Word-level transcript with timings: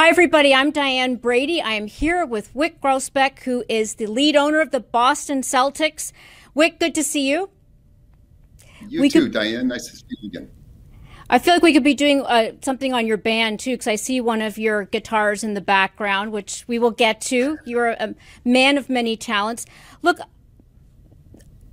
Hi, 0.00 0.08
everybody. 0.08 0.54
I'm 0.54 0.70
Diane 0.70 1.16
Brady. 1.16 1.60
I 1.60 1.72
am 1.72 1.86
here 1.86 2.24
with 2.24 2.54
Wyc 2.54 2.80
Grousbeck, 2.80 3.40
who 3.40 3.64
is 3.68 3.96
the 3.96 4.06
lead 4.06 4.34
owner 4.34 4.62
of 4.62 4.70
the 4.70 4.80
Boston 4.80 5.42
Celtics. 5.42 6.10
Wyc, 6.56 6.80
good 6.80 6.94
to 6.94 7.04
see 7.04 7.28
you. 7.28 7.50
You 8.88 9.02
we 9.02 9.10
too, 9.10 9.24
could, 9.24 9.32
Diane. 9.32 9.68
Nice 9.68 9.88
to 9.88 9.96
see 9.96 10.04
you 10.22 10.28
again. 10.30 10.50
I 11.28 11.38
feel 11.38 11.52
like 11.52 11.62
we 11.62 11.74
could 11.74 11.84
be 11.84 11.92
doing 11.92 12.22
uh, 12.22 12.52
something 12.62 12.94
on 12.94 13.06
your 13.06 13.18
band 13.18 13.60
too, 13.60 13.72
because 13.72 13.88
I 13.88 13.96
see 13.96 14.22
one 14.22 14.40
of 14.40 14.56
your 14.56 14.84
guitars 14.86 15.44
in 15.44 15.52
the 15.52 15.60
background, 15.60 16.32
which 16.32 16.64
we 16.66 16.78
will 16.78 16.92
get 16.92 17.20
to. 17.22 17.58
You're 17.66 17.88
a 17.88 18.14
man 18.42 18.78
of 18.78 18.88
many 18.88 19.18
talents. 19.18 19.66
Look, 20.00 20.18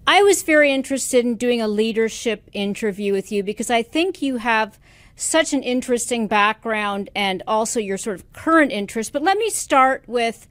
I 0.05 0.21
was 0.21 0.43
very 0.43 0.73
interested 0.73 1.23
in 1.23 1.37
doing 1.37 1.61
a 1.61 1.67
leadership 1.69 2.49
interview 2.51 3.13
with 3.13 3.31
you 3.31 3.41
because 3.41 3.69
I 3.69 3.83
think 3.83 4.21
you 4.21 4.35
have 4.35 4.77
such 5.17 5.51
an 5.51 5.63
interesting 5.63 6.27
background 6.27 7.09
and 7.15 7.43
also 7.45 7.79
your 7.79 7.97
sort 7.97 8.15
of 8.15 8.31
current 8.31 8.71
interest. 8.71 9.11
But 9.11 9.23
let 9.23 9.37
me 9.37 9.49
start 9.49 10.03
with 10.07 10.47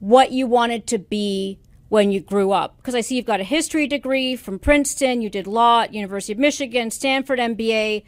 what 0.00 0.32
you 0.32 0.46
wanted 0.46 0.86
to 0.88 0.98
be 0.98 1.58
when 1.88 2.10
you 2.10 2.18
grew 2.18 2.50
up? 2.50 2.76
Because 2.76 2.96
I 2.96 3.00
see 3.00 3.14
you've 3.14 3.24
got 3.24 3.40
a 3.40 3.44
history 3.44 3.86
degree 3.86 4.34
from 4.34 4.58
Princeton, 4.58 5.22
you 5.22 5.30
did 5.30 5.46
law 5.46 5.82
at 5.82 5.94
University 5.94 6.32
of 6.32 6.40
Michigan, 6.40 6.90
Stanford 6.90 7.38
MBA. 7.38 8.02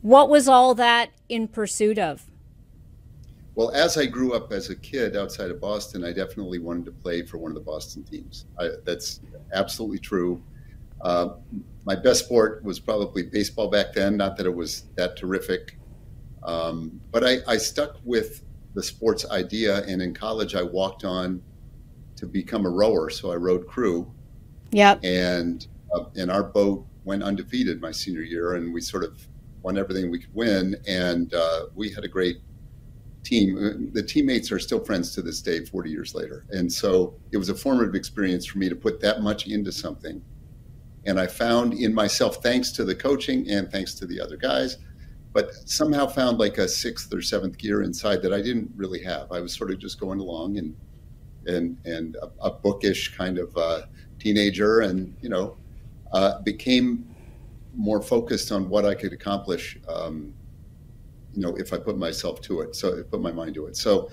What 0.00 0.30
was 0.30 0.48
all 0.48 0.74
that 0.76 1.10
in 1.28 1.46
pursuit 1.46 1.98
of? 1.98 2.26
Well, 3.54 3.70
as 3.72 3.98
I 3.98 4.06
grew 4.06 4.32
up 4.32 4.50
as 4.50 4.70
a 4.70 4.76
kid 4.76 5.14
outside 5.14 5.50
of 5.50 5.60
Boston, 5.60 6.04
I 6.04 6.12
definitely 6.12 6.58
wanted 6.58 6.86
to 6.86 6.92
play 6.92 7.22
for 7.22 7.36
one 7.36 7.50
of 7.50 7.54
the 7.54 7.60
Boston 7.60 8.02
teams. 8.02 8.46
I, 8.58 8.70
that's 8.84 9.20
absolutely 9.52 9.98
true. 9.98 10.42
Uh, 11.02 11.30
my 11.84 11.94
best 11.94 12.24
sport 12.24 12.62
was 12.62 12.78
probably 12.78 13.22
baseball 13.22 13.68
back 13.68 13.92
then. 13.94 14.16
Not 14.16 14.36
that 14.36 14.46
it 14.46 14.54
was 14.54 14.84
that 14.96 15.16
terrific, 15.16 15.78
um, 16.42 17.00
but 17.10 17.24
I, 17.24 17.38
I, 17.46 17.56
stuck 17.56 17.96
with 18.04 18.44
the 18.74 18.82
sports 18.82 19.28
idea. 19.30 19.82
And 19.84 20.02
in 20.02 20.14
college, 20.14 20.54
I 20.54 20.62
walked 20.62 21.04
on 21.04 21.42
to 22.16 22.26
become 22.26 22.66
a 22.66 22.70
rower, 22.70 23.08
so 23.08 23.32
I 23.32 23.36
rowed 23.36 23.66
crew. 23.66 24.12
Yep. 24.72 25.00
And 25.04 25.66
uh, 25.92 26.04
and 26.16 26.30
our 26.30 26.44
boat 26.44 26.86
went 27.04 27.22
undefeated 27.22 27.80
my 27.80 27.90
senior 27.90 28.22
year, 28.22 28.54
and 28.54 28.72
we 28.72 28.80
sort 28.80 29.04
of 29.04 29.26
won 29.62 29.78
everything 29.78 30.10
we 30.10 30.18
could 30.18 30.34
win, 30.34 30.76
and 30.86 31.34
uh, 31.34 31.66
we 31.74 31.90
had 31.90 32.04
a 32.04 32.08
great 32.08 32.38
team. 33.24 33.90
The 33.92 34.02
teammates 34.02 34.52
are 34.52 34.58
still 34.58 34.84
friends 34.84 35.14
to 35.14 35.22
this 35.22 35.40
day, 35.40 35.64
40 35.64 35.90
years 35.90 36.14
later, 36.14 36.44
and 36.50 36.72
so 36.72 37.14
it 37.32 37.36
was 37.36 37.48
a 37.48 37.54
formative 37.54 37.94
experience 37.94 38.46
for 38.46 38.58
me 38.58 38.68
to 38.68 38.76
put 38.76 39.00
that 39.00 39.22
much 39.22 39.46
into 39.46 39.72
something. 39.72 40.22
And 41.06 41.18
I 41.18 41.26
found 41.26 41.74
in 41.74 41.94
myself, 41.94 42.42
thanks 42.42 42.70
to 42.72 42.84
the 42.84 42.94
coaching 42.94 43.48
and 43.50 43.70
thanks 43.70 43.94
to 43.94 44.06
the 44.06 44.20
other 44.20 44.36
guys, 44.36 44.76
but 45.32 45.54
somehow 45.64 46.06
found 46.06 46.38
like 46.38 46.58
a 46.58 46.68
sixth 46.68 47.12
or 47.14 47.22
seventh 47.22 47.56
gear 47.56 47.82
inside 47.82 48.22
that 48.22 48.32
I 48.32 48.42
didn't 48.42 48.70
really 48.76 49.02
have. 49.02 49.32
I 49.32 49.40
was 49.40 49.54
sort 49.54 49.70
of 49.70 49.78
just 49.78 49.98
going 50.00 50.20
along 50.20 50.58
and 50.58 50.76
and 51.46 51.78
and 51.84 52.16
a, 52.16 52.30
a 52.46 52.50
bookish 52.50 53.16
kind 53.16 53.38
of 53.38 53.56
uh, 53.56 53.82
teenager, 54.18 54.80
and 54.80 55.16
you 55.22 55.28
know, 55.28 55.56
uh, 56.12 56.40
became 56.42 57.06
more 57.74 58.02
focused 58.02 58.52
on 58.52 58.68
what 58.68 58.84
I 58.84 58.94
could 58.94 59.12
accomplish. 59.12 59.78
Um, 59.88 60.34
you 61.32 61.42
know, 61.42 61.54
if 61.56 61.72
I 61.72 61.78
put 61.78 61.96
myself 61.96 62.40
to 62.42 62.60
it, 62.60 62.74
so 62.74 62.98
I 62.98 63.02
put 63.02 63.20
my 63.20 63.32
mind 63.32 63.54
to 63.54 63.66
it. 63.66 63.76
So 63.76 64.10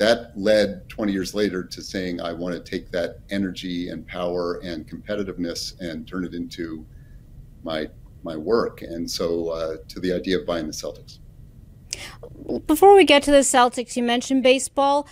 that 0.00 0.32
led 0.34 0.88
20 0.88 1.12
years 1.12 1.34
later 1.34 1.62
to 1.62 1.82
saying 1.82 2.22
I 2.22 2.32
want 2.32 2.54
to 2.54 2.60
take 2.70 2.90
that 2.90 3.18
energy 3.28 3.90
and 3.90 4.06
power 4.06 4.54
and 4.64 4.88
competitiveness 4.88 5.78
and 5.78 6.08
turn 6.08 6.24
it 6.24 6.32
into 6.34 6.86
my 7.62 7.86
my 8.22 8.34
work. 8.34 8.80
And 8.80 9.10
so 9.10 9.50
uh, 9.50 9.76
to 9.88 10.00
the 10.00 10.12
idea 10.12 10.38
of 10.38 10.46
buying 10.46 10.66
the 10.66 10.72
Celtics. 10.72 11.18
Before 12.66 12.94
we 12.94 13.04
get 13.04 13.22
to 13.24 13.30
the 13.30 13.38
Celtics, 13.38 13.94
you 13.94 14.02
mentioned 14.02 14.42
baseball. 14.42 15.06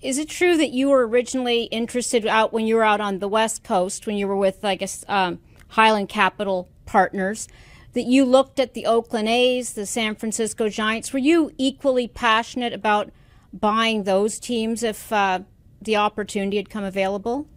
Is 0.00 0.18
it 0.18 0.28
true 0.28 0.56
that 0.56 0.70
you 0.70 0.88
were 0.88 1.06
originally 1.06 1.64
interested 1.64 2.26
out 2.26 2.52
when 2.52 2.66
you 2.66 2.74
were 2.74 2.84
out 2.84 3.00
on 3.00 3.20
the 3.20 3.28
West 3.28 3.62
Coast, 3.62 4.06
when 4.06 4.16
you 4.16 4.26
were 4.26 4.36
with, 4.36 4.64
I 4.64 4.74
guess, 4.74 5.04
um, 5.08 5.38
Highland 5.68 6.08
Capital 6.08 6.68
Partners, 6.84 7.48
that 7.92 8.06
you 8.06 8.24
looked 8.24 8.58
at 8.58 8.74
the 8.74 8.86
Oakland 8.86 9.28
A's, 9.28 9.74
the 9.74 9.86
San 9.86 10.16
Francisco 10.16 10.68
Giants? 10.68 11.12
Were 11.12 11.20
you 11.20 11.52
equally 11.58 12.08
passionate 12.08 12.72
about 12.72 13.12
buying 13.52 14.04
those 14.04 14.38
teams 14.38 14.82
if 14.82 15.12
uh, 15.12 15.40
the 15.80 15.96
opportunity 15.96 16.56
had 16.56 16.70
come 16.70 16.84
available? 16.84 17.48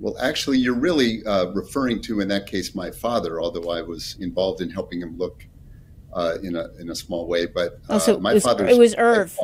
Well, 0.00 0.16
actually, 0.18 0.58
you're 0.58 0.78
really 0.78 1.24
uh, 1.24 1.46
referring 1.46 2.00
to, 2.02 2.20
in 2.20 2.28
that 2.28 2.46
case, 2.46 2.74
my 2.74 2.90
father, 2.90 3.40
although 3.40 3.70
I 3.70 3.82
was 3.82 4.16
involved 4.20 4.60
in 4.60 4.70
helping 4.70 5.00
him 5.00 5.18
look 5.18 5.44
uh, 6.12 6.36
in 6.42 6.56
a 6.56 6.68
in 6.78 6.90
a 6.90 6.94
small 6.94 7.26
way. 7.26 7.46
But 7.46 7.80
oh, 7.88 7.98
so 7.98 8.18
my 8.20 8.38
father 8.38 8.66
it 8.66 8.78
was 8.78 8.94
Irv. 8.96 9.36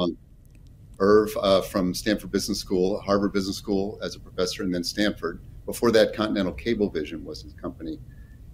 Irv 1.01 1.31
uh, 1.41 1.61
from 1.63 1.93
Stanford 1.93 2.31
Business 2.31 2.59
School, 2.61 3.01
Harvard 3.01 3.33
Business 3.33 3.57
School 3.57 3.99
as 4.03 4.15
a 4.15 4.21
professor, 4.21 4.63
and 4.63 4.73
then 4.73 4.85
Stanford. 4.85 5.41
Before 5.67 5.91
that, 5.93 6.15
Continental 6.15 6.53
Cablevision 6.53 7.25
was 7.25 7.43
his 7.43 7.55
company, 7.55 7.99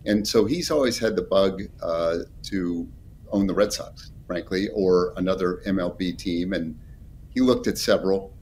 and 0.06 0.26
so 0.26 0.44
he's 0.44 0.70
always 0.70 0.98
had 0.98 1.16
the 1.16 1.22
bug 1.22 1.62
uh, 1.82 2.18
to 2.44 2.88
own 3.32 3.46
the 3.46 3.54
Red 3.54 3.72
Sox, 3.72 4.12
frankly, 4.26 4.68
or 4.74 5.12
another 5.16 5.60
MLB 5.66 6.16
team, 6.16 6.52
and 6.52 6.78
he 7.30 7.40
looked 7.40 7.66
at 7.66 7.78
several. 7.78 8.34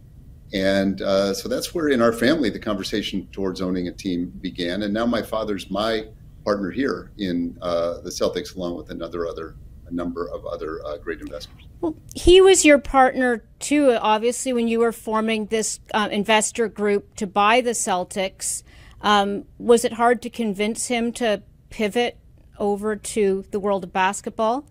And 0.53 1.03
uh, 1.03 1.35
so 1.35 1.49
that's 1.49 1.75
where, 1.75 1.89
in 1.89 2.01
our 2.01 2.13
family, 2.13 2.49
the 2.49 2.59
conversation 2.59 3.29
towards 3.33 3.61
owning 3.61 3.89
a 3.89 3.93
team 3.93 4.33
began. 4.41 4.83
And 4.83 4.95
now 4.95 5.05
my 5.05 5.23
father's 5.23 5.71
my 5.71 6.07
partner 6.45 6.71
here 6.71 7.11
in 7.19 7.59
uh, 7.61 8.01
the 8.01 8.11
Celtics, 8.11 8.57
along 8.57 8.77
with 8.77 8.91
another 8.91 9.27
other 9.27 9.57
a 9.87 9.95
number 9.95 10.29
of 10.29 10.45
other 10.47 10.85
uh, 10.85 10.99
great 10.99 11.21
investors. 11.21 11.67
Well, 11.81 11.97
he 12.15 12.41
was 12.41 12.65
your 12.65 12.79
partner 12.79 13.45
too, 13.59 13.97
obviously, 14.01 14.53
when 14.53 14.69
you 14.69 14.81
were 14.81 14.93
forming 14.93 15.47
this 15.47 15.81
uh, 15.95 16.09
investor 16.11 16.69
group 16.69 17.15
to 17.17 17.27
buy 17.27 17.61
the 17.61 17.71
Celtics. 17.71 18.63
Um, 19.01 19.45
was 19.59 19.85
it 19.85 19.93
hard 19.95 20.23
to 20.23 20.31
convince 20.31 20.89
him 20.89 21.13
to 21.13 21.43
pivot 21.71 22.19
over 22.59 22.97
to 22.97 23.45
the 23.51 23.61
world 23.61 23.85
of 23.85 23.93
basketball? 23.93 24.67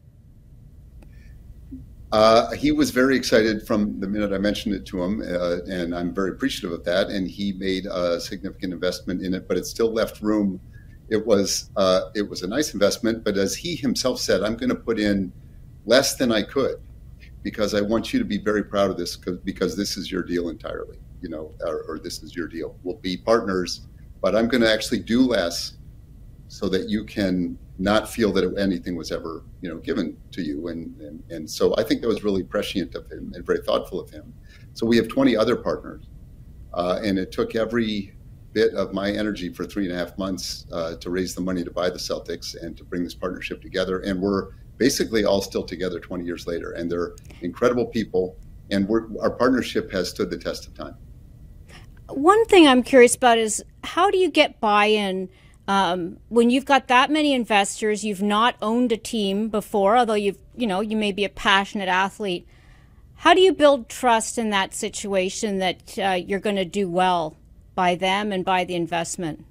Uh, 2.12 2.52
he 2.52 2.72
was 2.72 2.92
very 2.92 3.18
excited 3.18 3.68
from 3.68 4.00
the 4.00 4.08
minute 4.08 4.32
I 4.32 4.38
mentioned 4.38 4.74
it 4.76 4.86
to 4.88 5.04
him, 5.04 5.22
uh, 5.22 5.58
and 5.70 5.94
I'm 5.94 6.14
very 6.14 6.32
appreciative 6.32 6.72
of 6.72 6.86
that. 6.86 7.08
And 7.08 7.30
he 7.30 7.52
made 7.54 7.86
a 7.86 8.20
significant 8.22 8.72
investment 8.72 9.22
in 9.22 9.34
it, 9.34 9.48
but 9.48 9.58
it 9.58 9.66
still 9.66 9.92
left 9.92 10.22
room 10.22 10.60
it 11.10 11.26
was 11.26 11.70
uh, 11.76 12.10
it 12.16 12.28
was 12.28 12.44
a 12.44 12.48
nice 12.48 12.74
investment. 12.74 13.24
But 13.24 13.38
as 13.38 13.56
he 13.56 13.76
himself 13.76 14.20
said, 14.20 14.44
I'm 14.44 14.56
going 14.56 14.70
to 14.70 14.76
put 14.76 15.00
in 15.00 15.32
less 15.86 16.16
than 16.16 16.32
I 16.32 16.44
could 16.44 16.82
because 17.44 17.74
I 17.74 17.82
want 17.82 18.12
you 18.12 18.20
to 18.20 18.26
be 18.26 18.38
very 18.38 18.64
proud 18.64 18.92
of 18.92 18.98
this 18.98 19.16
because 19.16 19.78
this 19.78 19.96
is 19.96 20.12
your 20.12 20.24
deal 20.24 20.50
entirely, 20.50 20.98
you 21.22 21.30
know, 21.30 21.54
or, 21.62 21.84
or 21.88 22.00
this 22.00 22.24
is 22.24 22.36
your 22.36 22.48
deal. 22.48 22.76
We'll 22.84 22.98
be 22.98 23.16
partners, 23.16 23.88
but 24.22 24.36
I'm 24.36 24.48
going 24.48 24.62
to 24.62 24.72
actually 24.72 25.00
do 25.00 25.22
less 25.22 25.77
so 26.48 26.70
that 26.70 26.90
you 26.90 27.04
can 27.04 27.58
not 27.80 28.10
feel 28.10 28.32
that 28.34 28.58
anything 28.58 28.96
was 28.96 29.12
ever, 29.12 29.44
you 29.62 29.70
know, 29.70 29.78
given 29.78 30.18
to 30.32 30.42
you. 30.42 30.68
And, 30.70 31.00
and, 31.00 31.24
and 31.30 31.50
so 31.50 31.76
I 31.78 31.84
think 31.84 32.02
that 32.02 32.08
was 32.08 32.24
really 32.24 32.44
prescient 32.44 32.96
of 32.96 33.10
him 33.12 33.32
and 33.36 33.46
very 33.46 33.60
thoughtful 33.60 34.00
of 34.00 34.10
him. 34.10 34.34
So 34.74 34.86
we 34.86 34.98
have 34.98 35.08
20 35.08 35.36
other 35.36 35.56
partners. 35.56 36.06
Uh, 36.74 37.00
and 37.04 37.18
it 37.18 37.32
took 37.32 37.56
every 37.56 38.14
bit 38.54 38.74
of 38.74 38.94
my 38.94 39.12
energy 39.12 39.54
for 39.54 39.66
three 39.66 39.86
and 39.86 39.94
a 39.94 39.98
half 39.98 40.18
months 40.18 40.66
uh, 40.72 40.96
to 40.96 41.10
raise 41.10 41.36
the 41.36 41.42
money 41.42 41.64
to 41.64 41.72
buy 41.72 41.90
the 41.90 41.98
Celtics 41.98 42.56
and 42.62 42.76
to 42.78 42.84
bring 42.84 43.04
this 43.04 43.14
partnership 43.14 43.62
together. 43.62 44.00
And 44.00 44.20
we're 44.20 44.50
basically 44.78 45.26
all 45.26 45.42
still 45.42 45.64
together 45.64 46.00
20 46.00 46.26
years 46.26 46.48
later. 46.48 46.72
And 46.72 46.92
they're 46.92 47.16
incredible 47.42 47.86
people. 47.86 48.38
And 48.72 48.90
our 49.22 49.32
partnership 49.32 49.92
has 49.92 50.10
stood 50.10 50.30
the 50.30 50.38
test 50.38 50.68
of 50.68 50.74
time. 50.74 50.96
One 52.10 52.46
thing 52.46 52.68
I'm 52.68 52.84
curious 52.84 53.16
about 53.16 53.38
is 53.38 53.64
how 53.84 54.10
do 54.10 54.18
you 54.18 54.30
get 54.30 54.60
buy 54.60 54.86
in? 54.86 55.30
Um, 55.68 56.18
when 56.30 56.50
you've 56.50 56.66
got 56.66 56.88
that 56.88 57.12
many 57.12 57.34
investors, 57.34 58.04
you've 58.04 58.22
not 58.22 58.56
owned 58.62 58.92
a 58.92 58.98
team 58.98 59.50
before, 59.50 59.98
although 59.98 60.14
you've, 60.14 60.38
you 60.56 60.66
know, 60.66 60.80
you 60.80 60.96
may 60.96 61.12
be 61.12 61.26
a 61.26 61.30
passionate 61.30 61.90
athlete. 61.90 62.48
How 63.16 63.34
do 63.34 63.42
you 63.42 63.52
build 63.52 63.90
trust 63.90 64.38
in 64.38 64.52
that 64.52 64.74
situation 64.74 65.58
that 65.60 66.00
uh, 66.00 66.12
you're 66.12 66.40
going 66.40 66.56
to 66.56 66.66
do 66.66 66.90
well? 66.90 67.36
by 67.78 67.94
them 67.94 68.32
and 68.34 68.44
by 68.44 68.66
the 68.66 68.76
investment? 68.76 69.46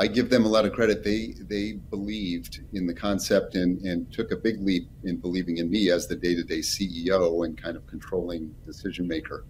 I 0.00 0.06
give 0.06 0.30
them 0.30 0.44
a 0.46 0.48
lot 0.48 0.64
of 0.64 0.72
credit. 0.72 1.04
They 1.04 1.34
they 1.38 1.72
believed 1.72 2.60
in 2.72 2.86
the 2.86 2.94
concept 2.94 3.56
and, 3.56 3.80
and 3.82 4.10
took 4.12 4.32
a 4.32 4.36
big 4.36 4.60
leap 4.60 4.88
in 5.04 5.16
believing 5.18 5.58
in 5.58 5.70
me 5.70 5.90
as 5.90 6.06
the 6.06 6.16
day 6.16 6.34
to 6.34 6.42
day 6.42 6.60
CEO 6.60 7.44
and 7.44 7.60
kind 7.60 7.76
of 7.76 7.86
controlling 7.86 8.54
decision 8.64 9.06
maker. 9.06 9.44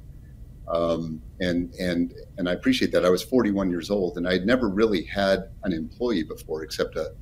Um, 0.70 1.22
and 1.40 1.72
and 1.74 2.14
and 2.36 2.48
I 2.48 2.52
appreciate 2.52 2.92
that. 2.92 3.04
I 3.04 3.10
was 3.10 3.22
41 3.22 3.70
years 3.70 3.90
old 3.90 4.18
and 4.18 4.28
I'd 4.28 4.44
never 4.44 4.68
really 4.68 5.02
had 5.04 5.50
an 5.64 5.72
employee 5.72 6.24
before, 6.24 6.62
except 6.62 6.96
a, 6.96 7.12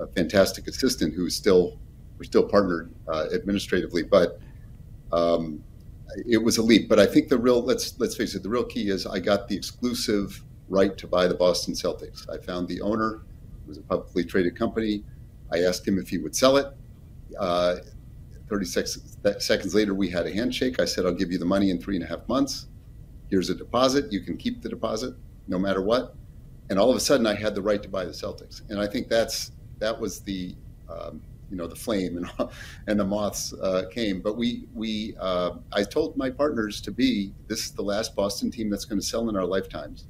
a 0.00 0.06
fantastic 0.08 0.66
assistant 0.66 1.14
who 1.14 1.26
is 1.26 1.36
still 1.36 1.78
we're 2.18 2.24
still 2.24 2.46
partnered 2.46 2.92
uh, 3.08 3.26
administratively. 3.32 4.02
But 4.02 4.40
um, 5.12 5.62
it 6.26 6.38
was 6.38 6.58
a 6.58 6.62
leap. 6.62 6.88
But 6.88 6.98
I 6.98 7.06
think 7.06 7.28
the 7.28 7.38
real 7.38 7.62
let's 7.62 7.98
let's 8.00 8.16
face 8.16 8.34
it, 8.34 8.42
the 8.42 8.48
real 8.48 8.64
key 8.64 8.90
is 8.90 9.06
I 9.06 9.20
got 9.20 9.48
the 9.48 9.56
exclusive 9.56 10.42
right 10.68 10.96
to 10.98 11.06
buy 11.06 11.26
the 11.26 11.34
Boston 11.34 11.74
Celtics. 11.74 12.28
I 12.28 12.38
found 12.38 12.68
the 12.68 12.80
owner, 12.80 13.22
it 13.64 13.68
was 13.68 13.78
a 13.78 13.82
publicly 13.82 14.24
traded 14.24 14.56
company. 14.56 15.04
I 15.52 15.60
asked 15.60 15.86
him 15.86 15.98
if 15.98 16.08
he 16.08 16.18
would 16.18 16.34
sell 16.34 16.56
it. 16.56 16.66
Uh, 17.38 17.76
36 18.48 19.16
seconds 19.38 19.74
later, 19.74 19.94
we 19.94 20.08
had 20.08 20.26
a 20.26 20.32
handshake. 20.32 20.80
I 20.80 20.84
said, 20.84 21.06
I'll 21.06 21.12
give 21.12 21.30
you 21.30 21.38
the 21.38 21.44
money 21.44 21.70
in 21.70 21.80
three 21.80 21.96
and 21.96 22.04
a 22.04 22.08
half 22.08 22.28
months. 22.28 22.66
Here's 23.30 23.48
a 23.48 23.54
deposit. 23.54 24.12
You 24.12 24.20
can 24.20 24.36
keep 24.36 24.62
the 24.62 24.68
deposit 24.68 25.14
no 25.46 25.58
matter 25.58 25.80
what. 25.80 26.14
And 26.68 26.78
all 26.78 26.90
of 26.90 26.96
a 26.96 27.00
sudden, 27.00 27.26
I 27.26 27.34
had 27.34 27.54
the 27.54 27.62
right 27.62 27.82
to 27.82 27.88
buy 27.88 28.04
the 28.04 28.12
Celtics. 28.12 28.62
And 28.70 28.80
I 28.80 28.86
think 28.86 29.08
that's 29.08 29.52
that 29.78 29.98
was 29.98 30.20
the 30.20 30.54
um, 30.88 31.22
you 31.50 31.56
know 31.56 31.66
the 31.66 31.76
flame 31.76 32.16
and 32.16 32.50
and 32.86 32.98
the 32.98 33.04
moths 33.04 33.52
uh, 33.54 33.84
came. 33.90 34.20
But 34.20 34.36
we 34.36 34.64
we 34.74 35.14
uh, 35.18 35.52
I 35.72 35.82
told 35.82 36.16
my 36.16 36.30
partners 36.30 36.80
to 36.82 36.90
be 36.90 37.32
this 37.48 37.64
is 37.64 37.72
the 37.72 37.82
last 37.82 38.14
Boston 38.14 38.50
team 38.50 38.70
that's 38.70 38.84
going 38.84 39.00
to 39.00 39.06
sell 39.06 39.28
in 39.28 39.36
our 39.36 39.44
lifetimes. 39.44 40.06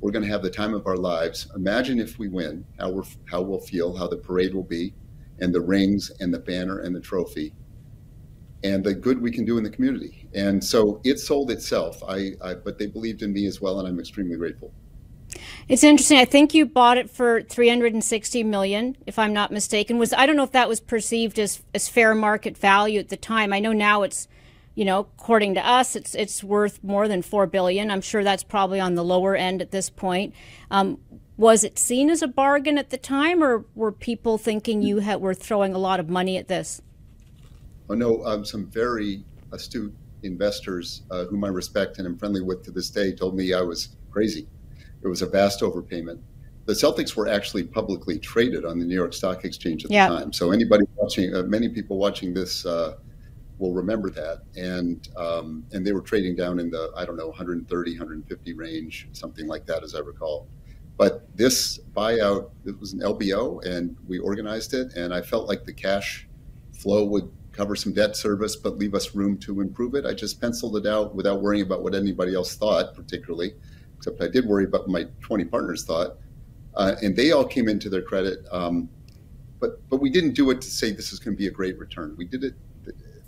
We're 0.00 0.12
going 0.12 0.24
to 0.24 0.30
have 0.30 0.42
the 0.42 0.50
time 0.50 0.74
of 0.74 0.86
our 0.86 0.96
lives. 0.96 1.48
Imagine 1.56 1.98
if 1.98 2.18
we 2.18 2.28
win, 2.28 2.64
how 2.78 2.90
we're 2.90 3.04
how 3.26 3.42
we'll 3.42 3.60
feel, 3.60 3.96
how 3.96 4.08
the 4.08 4.16
parade 4.16 4.54
will 4.54 4.64
be, 4.64 4.94
and 5.40 5.54
the 5.54 5.60
rings 5.60 6.10
and 6.20 6.32
the 6.32 6.38
banner 6.38 6.80
and 6.80 6.94
the 6.94 7.00
trophy, 7.00 7.52
and 8.64 8.82
the 8.82 8.94
good 8.94 9.20
we 9.20 9.30
can 9.30 9.44
do 9.44 9.58
in 9.58 9.64
the 9.64 9.70
community. 9.70 10.28
And 10.34 10.62
so 10.62 11.00
it 11.04 11.18
sold 11.18 11.50
itself. 11.50 12.02
I, 12.06 12.32
I 12.42 12.54
but 12.54 12.78
they 12.78 12.86
believed 12.86 13.22
in 13.22 13.32
me 13.32 13.46
as 13.46 13.60
well, 13.60 13.78
and 13.78 13.88
I'm 13.88 13.98
extremely 13.98 14.36
grateful. 14.36 14.72
It's 15.68 15.84
interesting. 15.84 16.18
I 16.18 16.24
think 16.24 16.54
you 16.54 16.66
bought 16.66 16.98
it 16.98 17.10
for 17.10 17.42
360 17.42 18.42
million, 18.44 18.96
if 19.06 19.18
I'm 19.18 19.32
not 19.32 19.52
mistaken. 19.52 19.98
Was 19.98 20.12
I 20.12 20.26
don't 20.26 20.36
know 20.36 20.42
if 20.42 20.52
that 20.52 20.68
was 20.68 20.80
perceived 20.80 21.38
as 21.38 21.62
as 21.74 21.88
fair 21.88 22.14
market 22.14 22.56
value 22.56 22.98
at 22.98 23.08
the 23.08 23.16
time. 23.16 23.52
I 23.52 23.60
know 23.60 23.72
now 23.72 24.02
it's, 24.02 24.28
you 24.74 24.84
know, 24.84 25.00
according 25.00 25.54
to 25.54 25.66
us, 25.66 25.94
it's 25.94 26.14
it's 26.14 26.42
worth 26.42 26.82
more 26.82 27.06
than 27.06 27.22
four 27.22 27.46
billion. 27.46 27.90
I'm 27.90 28.00
sure 28.00 28.24
that's 28.24 28.42
probably 28.42 28.80
on 28.80 28.94
the 28.94 29.04
lower 29.04 29.36
end 29.36 29.62
at 29.62 29.70
this 29.70 29.90
point. 29.90 30.34
Um, 30.70 30.98
was 31.36 31.62
it 31.62 31.78
seen 31.78 32.10
as 32.10 32.20
a 32.20 32.28
bargain 32.28 32.78
at 32.78 32.90
the 32.90 32.98
time, 32.98 33.44
or 33.44 33.64
were 33.76 33.92
people 33.92 34.38
thinking 34.38 34.82
you 34.82 34.98
had, 34.98 35.20
were 35.20 35.34
throwing 35.34 35.72
a 35.72 35.78
lot 35.78 36.00
of 36.00 36.08
money 36.08 36.36
at 36.36 36.48
this? 36.48 36.82
Oh 37.90 37.94
no, 37.94 38.24
um, 38.24 38.44
some 38.44 38.66
very 38.66 39.24
astute 39.52 39.94
investors 40.22 41.02
uh, 41.10 41.24
whom 41.24 41.44
I 41.44 41.48
respect 41.48 41.98
and 41.98 42.06
am 42.06 42.18
friendly 42.18 42.42
with 42.42 42.64
to 42.64 42.70
this 42.70 42.90
day 42.90 43.12
told 43.12 43.36
me 43.36 43.54
I 43.54 43.62
was 43.62 43.96
crazy 44.10 44.46
it 45.02 45.08
was 45.08 45.22
a 45.22 45.26
vast 45.26 45.60
overpayment. 45.60 46.20
The 46.66 46.72
Celtics 46.74 47.16
were 47.16 47.28
actually 47.28 47.64
publicly 47.64 48.18
traded 48.18 48.64
on 48.64 48.78
the 48.78 48.84
New 48.84 48.94
York 48.94 49.14
Stock 49.14 49.44
Exchange 49.44 49.84
at 49.84 49.90
yeah. 49.90 50.08
the 50.08 50.18
time. 50.18 50.32
So 50.32 50.50
anybody 50.50 50.84
watching, 50.96 51.34
uh, 51.34 51.44
many 51.44 51.68
people 51.68 51.96
watching 51.96 52.34
this 52.34 52.66
uh, 52.66 52.96
will 53.58 53.72
remember 53.72 54.10
that. 54.10 54.42
And 54.56 55.08
um, 55.16 55.64
and 55.72 55.86
they 55.86 55.92
were 55.92 56.02
trading 56.02 56.36
down 56.36 56.58
in 56.58 56.70
the 56.70 56.92
I 56.94 57.06
don't 57.06 57.16
know 57.16 57.28
130, 57.28 57.92
150 57.92 58.52
range, 58.52 59.08
something 59.12 59.46
like 59.46 59.64
that, 59.66 59.82
as 59.82 59.94
I 59.94 60.00
recall. 60.00 60.46
But 60.98 61.24
this 61.36 61.78
buyout, 61.96 62.50
it 62.66 62.78
was 62.78 62.92
an 62.92 63.00
LBO, 63.00 63.64
and 63.64 63.96
we 64.06 64.18
organized 64.18 64.74
it, 64.74 64.94
and 64.94 65.14
I 65.14 65.22
felt 65.22 65.48
like 65.48 65.64
the 65.64 65.72
cash 65.72 66.26
flow 66.72 67.04
would 67.04 67.30
cover 67.58 67.74
some 67.74 67.92
debt 67.92 68.16
service, 68.16 68.54
but 68.54 68.78
leave 68.78 68.94
us 68.94 69.16
room 69.16 69.36
to 69.36 69.60
improve 69.60 69.96
it. 69.96 70.06
I 70.06 70.14
just 70.14 70.40
penciled 70.40 70.76
it 70.76 70.86
out 70.86 71.16
without 71.16 71.42
worrying 71.42 71.64
about 71.64 71.82
what 71.82 71.92
anybody 71.92 72.32
else 72.32 72.54
thought, 72.54 72.94
particularly 72.94 73.52
except 73.96 74.22
I 74.22 74.28
did 74.28 74.46
worry 74.46 74.62
about 74.64 74.82
what 74.82 74.90
my 74.90 75.06
20 75.22 75.44
partners 75.46 75.84
thought. 75.84 76.18
Uh, 76.76 76.94
and 77.02 77.16
they 77.16 77.32
all 77.32 77.44
came 77.44 77.68
into 77.68 77.90
their 77.90 78.02
credit. 78.02 78.46
Um, 78.52 78.88
but, 79.58 79.86
but 79.90 79.96
we 79.96 80.08
didn't 80.08 80.34
do 80.34 80.50
it 80.50 80.60
to 80.60 80.70
say 80.70 80.92
this 80.92 81.12
is 81.12 81.18
going 81.18 81.36
to 81.36 81.38
be 81.38 81.48
a 81.48 81.50
great 81.50 81.76
return. 81.80 82.14
We 82.16 82.24
did 82.24 82.44
it 82.44 82.54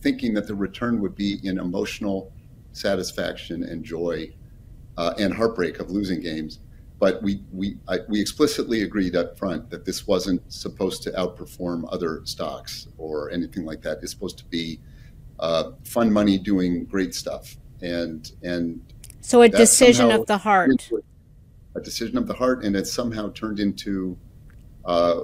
thinking 0.00 0.32
that 0.34 0.46
the 0.46 0.54
return 0.54 1.00
would 1.00 1.16
be 1.16 1.40
in 1.42 1.58
emotional 1.58 2.32
satisfaction 2.72 3.64
and 3.64 3.84
joy 3.84 4.32
uh, 4.96 5.12
and 5.18 5.34
heartbreak 5.34 5.80
of 5.80 5.90
losing 5.90 6.20
games. 6.20 6.60
But 7.00 7.22
we, 7.22 7.42
we, 7.50 7.78
I, 7.88 8.00
we 8.08 8.20
explicitly 8.20 8.82
agreed 8.82 9.16
up 9.16 9.38
front 9.38 9.70
that 9.70 9.86
this 9.86 10.06
wasn't 10.06 10.42
supposed 10.52 11.02
to 11.04 11.10
outperform 11.12 11.88
other 11.90 12.20
stocks 12.24 12.88
or 12.98 13.30
anything 13.30 13.64
like 13.64 13.80
that. 13.82 13.98
It's 14.02 14.12
supposed 14.12 14.36
to 14.38 14.44
be 14.44 14.78
uh, 15.38 15.72
fun 15.82 16.12
money 16.12 16.36
doing 16.36 16.84
great 16.84 17.14
stuff. 17.14 17.56
And, 17.80 18.30
and 18.42 18.82
so 19.22 19.40
a 19.40 19.48
decision 19.48 20.10
of 20.10 20.26
the 20.26 20.36
heart. 20.36 20.90
A 21.74 21.80
decision 21.80 22.18
of 22.18 22.26
the 22.26 22.34
heart, 22.34 22.64
and 22.64 22.76
it's 22.76 22.92
somehow 22.92 23.32
turned 23.32 23.60
into 23.60 24.18
uh, 24.84 25.20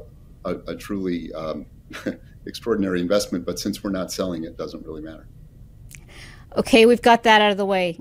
a, 0.46 0.54
a, 0.68 0.76
truly 0.76 1.32
um, 1.34 1.66
extraordinary 2.46 3.00
investment. 3.00 3.44
But 3.44 3.58
since 3.58 3.84
we're 3.84 3.90
not 3.90 4.10
selling 4.10 4.44
it, 4.44 4.56
doesn't 4.56 4.86
really 4.86 5.02
matter. 5.02 5.26
Okay, 6.56 6.86
we've 6.86 7.02
got 7.02 7.24
that 7.24 7.42
out 7.42 7.50
of 7.50 7.56
the 7.58 7.66
way. 7.66 7.98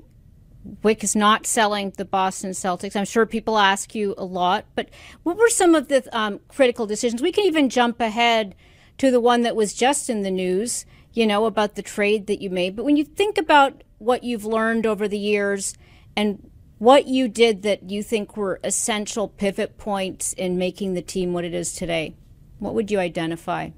Wyc 0.82 1.04
is 1.04 1.16
not 1.16 1.46
selling 1.46 1.92
the 1.96 2.04
Boston 2.04 2.50
Celtics. 2.50 2.96
I'm 2.96 3.04
sure 3.04 3.26
people 3.26 3.58
ask 3.58 3.94
you 3.94 4.14
a 4.18 4.24
lot, 4.24 4.66
but 4.74 4.88
what 5.22 5.36
were 5.36 5.48
some 5.48 5.74
of 5.74 5.88
the 5.88 6.04
um, 6.16 6.40
critical 6.48 6.86
decisions? 6.86 7.22
We 7.22 7.32
can 7.32 7.44
even 7.44 7.68
jump 7.68 8.00
ahead 8.00 8.54
to 8.98 9.10
the 9.10 9.20
one 9.20 9.42
that 9.42 9.56
was 9.56 9.74
just 9.74 10.08
in 10.08 10.22
the 10.22 10.30
news, 10.30 10.86
you 11.12 11.26
know, 11.26 11.44
about 11.44 11.74
the 11.74 11.82
trade 11.82 12.26
that 12.26 12.40
you 12.40 12.50
made. 12.50 12.76
But 12.76 12.84
when 12.84 12.96
you 12.96 13.04
think 13.04 13.38
about 13.38 13.82
what 13.98 14.24
you've 14.24 14.44
learned 14.44 14.86
over 14.86 15.08
the 15.08 15.18
years 15.18 15.74
and 16.16 16.50
what 16.78 17.06
you 17.06 17.28
did 17.28 17.62
that 17.62 17.90
you 17.90 18.02
think 18.02 18.36
were 18.36 18.60
essential 18.62 19.28
pivot 19.28 19.78
points 19.78 20.32
in 20.34 20.58
making 20.58 20.94
the 20.94 21.02
team 21.02 21.32
what 21.32 21.44
it 21.44 21.54
is 21.54 21.72
today. 21.72 22.14
What 22.58 22.74
would 22.74 22.90
you 22.90 22.98
identify? 22.98 23.70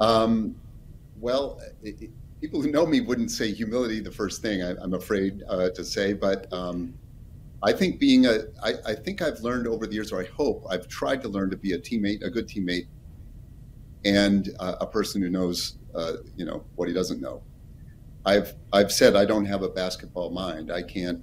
Um, 0.00 0.56
well, 1.20 1.60
it, 1.82 2.10
people 2.42 2.60
who 2.60 2.72
know 2.72 2.84
me 2.84 3.00
wouldn't 3.00 3.30
say 3.30 3.52
humility 3.52 4.00
the 4.00 4.10
first 4.10 4.42
thing. 4.42 4.64
I, 4.64 4.70
am 4.82 4.94
afraid 4.94 5.44
uh, 5.48 5.70
to 5.70 5.84
say, 5.84 6.12
but 6.12 6.52
um, 6.52 6.92
I 7.62 7.72
think 7.72 8.00
being 8.00 8.26
a, 8.26 8.40
I, 8.60 8.72
I 8.84 8.94
think 8.96 9.22
I've 9.22 9.38
learned 9.40 9.68
over 9.68 9.86
the 9.86 9.94
years, 9.94 10.10
or 10.10 10.20
I 10.20 10.26
hope 10.26 10.66
I've 10.68 10.88
tried 10.88 11.22
to 11.22 11.28
learn 11.28 11.50
to 11.50 11.56
be 11.56 11.74
a 11.74 11.78
teammate, 11.78 12.24
a 12.24 12.30
good 12.30 12.48
teammate, 12.48 12.88
and 14.04 14.50
uh, 14.58 14.74
a 14.80 14.86
person 14.86 15.22
who 15.22 15.30
knows, 15.30 15.78
uh, 15.94 16.14
you 16.36 16.44
know, 16.44 16.64
what 16.74 16.88
he 16.88 16.94
doesn't 16.94 17.20
know. 17.20 17.44
I've 18.26 18.54
I've 18.72 18.90
said 18.90 19.14
I 19.14 19.24
don't 19.24 19.44
have 19.44 19.62
a 19.62 19.68
basketball 19.68 20.30
mind. 20.30 20.72
I 20.72 20.82
can't 20.82 21.22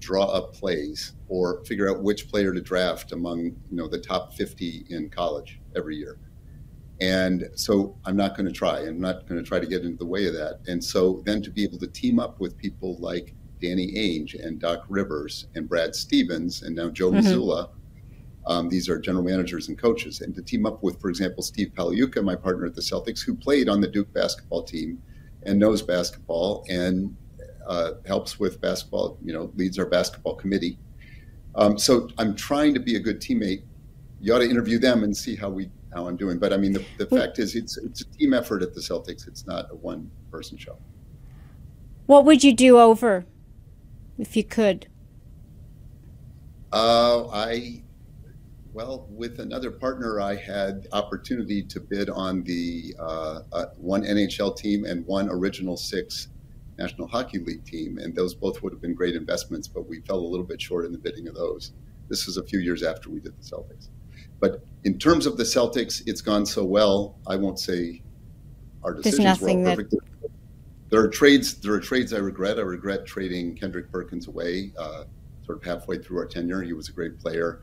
draw 0.00 0.24
up 0.24 0.52
plays 0.52 1.14
or 1.28 1.64
figure 1.64 1.88
out 1.88 2.02
which 2.02 2.28
player 2.28 2.52
to 2.52 2.60
draft 2.60 3.12
among 3.12 3.44
you 3.44 3.76
know 3.76 3.88
the 3.88 3.98
top 3.98 4.34
50 4.34 4.86
in 4.90 5.08
college 5.08 5.60
every 5.74 5.96
year. 5.96 6.18
And 7.02 7.50
so 7.56 7.96
I'm 8.04 8.16
not 8.16 8.36
going 8.36 8.46
to 8.46 8.52
try. 8.52 8.78
I'm 8.78 9.00
not 9.00 9.26
going 9.26 9.42
to 9.42 9.46
try 9.46 9.58
to 9.58 9.66
get 9.66 9.82
into 9.82 9.98
the 9.98 10.06
way 10.06 10.28
of 10.28 10.34
that. 10.34 10.60
And 10.68 10.82
so 10.82 11.20
then 11.26 11.42
to 11.42 11.50
be 11.50 11.64
able 11.64 11.78
to 11.78 11.88
team 11.88 12.20
up 12.20 12.38
with 12.38 12.56
people 12.56 12.96
like 13.00 13.34
Danny 13.60 13.90
Ainge 13.96 14.40
and 14.40 14.60
Doc 14.60 14.84
Rivers 14.88 15.48
and 15.56 15.68
Brad 15.68 15.96
Stevens 15.96 16.62
and 16.62 16.76
now 16.76 16.90
Joe 16.90 17.10
mm-hmm. 17.10 17.26
Mazzulla, 17.26 17.70
um, 18.46 18.68
these 18.68 18.88
are 18.88 19.00
general 19.00 19.24
managers 19.24 19.66
and 19.66 19.76
coaches. 19.76 20.20
And 20.20 20.32
to 20.36 20.42
team 20.42 20.64
up 20.64 20.80
with, 20.84 21.00
for 21.00 21.10
example, 21.10 21.42
Steve 21.42 21.72
Pagliuca, 21.74 22.22
my 22.22 22.36
partner 22.36 22.66
at 22.66 22.76
the 22.76 22.80
Celtics, 22.80 23.20
who 23.20 23.34
played 23.34 23.68
on 23.68 23.80
the 23.80 23.88
Duke 23.88 24.12
basketball 24.12 24.62
team 24.62 25.02
and 25.42 25.58
knows 25.58 25.82
basketball 25.82 26.64
and 26.68 27.16
uh, 27.66 27.94
helps 28.06 28.38
with 28.38 28.60
basketball, 28.60 29.18
you 29.24 29.32
know, 29.32 29.50
leads 29.56 29.76
our 29.76 29.86
basketball 29.86 30.36
committee. 30.36 30.78
Um, 31.56 31.78
so 31.78 32.08
I'm 32.16 32.36
trying 32.36 32.74
to 32.74 32.80
be 32.80 32.94
a 32.94 33.00
good 33.00 33.20
teammate. 33.20 33.64
You 34.20 34.34
ought 34.34 34.38
to 34.38 34.48
interview 34.48 34.78
them 34.78 35.02
and 35.02 35.16
see 35.16 35.34
how 35.34 35.50
we 35.50 35.68
how 35.94 36.06
I'm 36.06 36.16
doing. 36.16 36.38
But 36.38 36.52
I 36.52 36.56
mean, 36.56 36.72
the, 36.72 36.84
the 36.98 37.06
fact 37.06 37.38
is, 37.38 37.54
it's 37.54 37.76
it's 37.76 38.02
a 38.02 38.04
team 38.04 38.32
effort 38.34 38.62
at 38.62 38.74
the 38.74 38.80
Celtics. 38.80 39.26
It's 39.26 39.46
not 39.46 39.70
a 39.70 39.76
one 39.76 40.10
person 40.30 40.56
show. 40.56 40.78
What 42.06 42.24
would 42.24 42.42
you 42.42 42.52
do 42.52 42.78
over, 42.78 43.24
if 44.18 44.36
you 44.36 44.44
could? 44.44 44.88
Uh, 46.72 47.28
I 47.28 47.82
well, 48.72 49.06
with 49.10 49.38
another 49.38 49.70
partner, 49.70 50.20
I 50.20 50.34
had 50.34 50.86
opportunity 50.92 51.62
to 51.62 51.80
bid 51.80 52.08
on 52.08 52.42
the 52.44 52.94
uh, 52.98 53.40
uh, 53.52 53.66
one 53.76 54.02
NHL 54.02 54.56
team 54.56 54.86
and 54.86 55.06
one 55.06 55.28
Original 55.28 55.76
Six 55.76 56.28
National 56.78 57.06
Hockey 57.06 57.38
League 57.38 57.64
team, 57.64 57.98
and 57.98 58.14
those 58.14 58.34
both 58.34 58.62
would 58.62 58.72
have 58.72 58.80
been 58.80 58.94
great 58.94 59.14
investments, 59.14 59.68
but 59.68 59.86
we 59.86 60.00
fell 60.00 60.18
a 60.18 60.26
little 60.26 60.46
bit 60.46 60.60
short 60.60 60.86
in 60.86 60.92
the 60.92 60.98
bidding 60.98 61.28
of 61.28 61.34
those. 61.34 61.72
This 62.08 62.26
was 62.26 62.38
a 62.38 62.42
few 62.42 62.60
years 62.60 62.82
after 62.82 63.10
we 63.10 63.20
did 63.20 63.38
the 63.38 63.44
Celtics. 63.44 63.88
But 64.42 64.62
in 64.84 64.98
terms 64.98 65.24
of 65.24 65.38
the 65.38 65.44
Celtics, 65.44 66.02
it's 66.06 66.20
gone 66.20 66.44
so 66.44 66.62
well. 66.64 67.16
I 67.26 67.36
won't 67.36 67.58
say 67.58 68.02
our 68.84 68.92
decisions 68.92 69.40
were 69.40 69.48
all 69.48 69.64
perfect. 69.64 69.90
That... 69.92 70.30
There 70.90 71.00
are 71.00 71.08
trades. 71.08 71.54
There 71.54 71.72
are 71.72 71.80
trades 71.80 72.12
I 72.12 72.18
regret. 72.18 72.58
I 72.58 72.62
regret 72.62 73.06
trading 73.06 73.56
Kendrick 73.56 73.90
Perkins 73.90 74.28
away, 74.28 74.74
uh, 74.78 75.04
sort 75.46 75.56
of 75.56 75.64
halfway 75.64 75.96
through 75.96 76.18
our 76.18 76.26
tenure. 76.26 76.60
He 76.60 76.74
was 76.74 76.90
a 76.90 76.92
great 76.92 77.18
player 77.18 77.62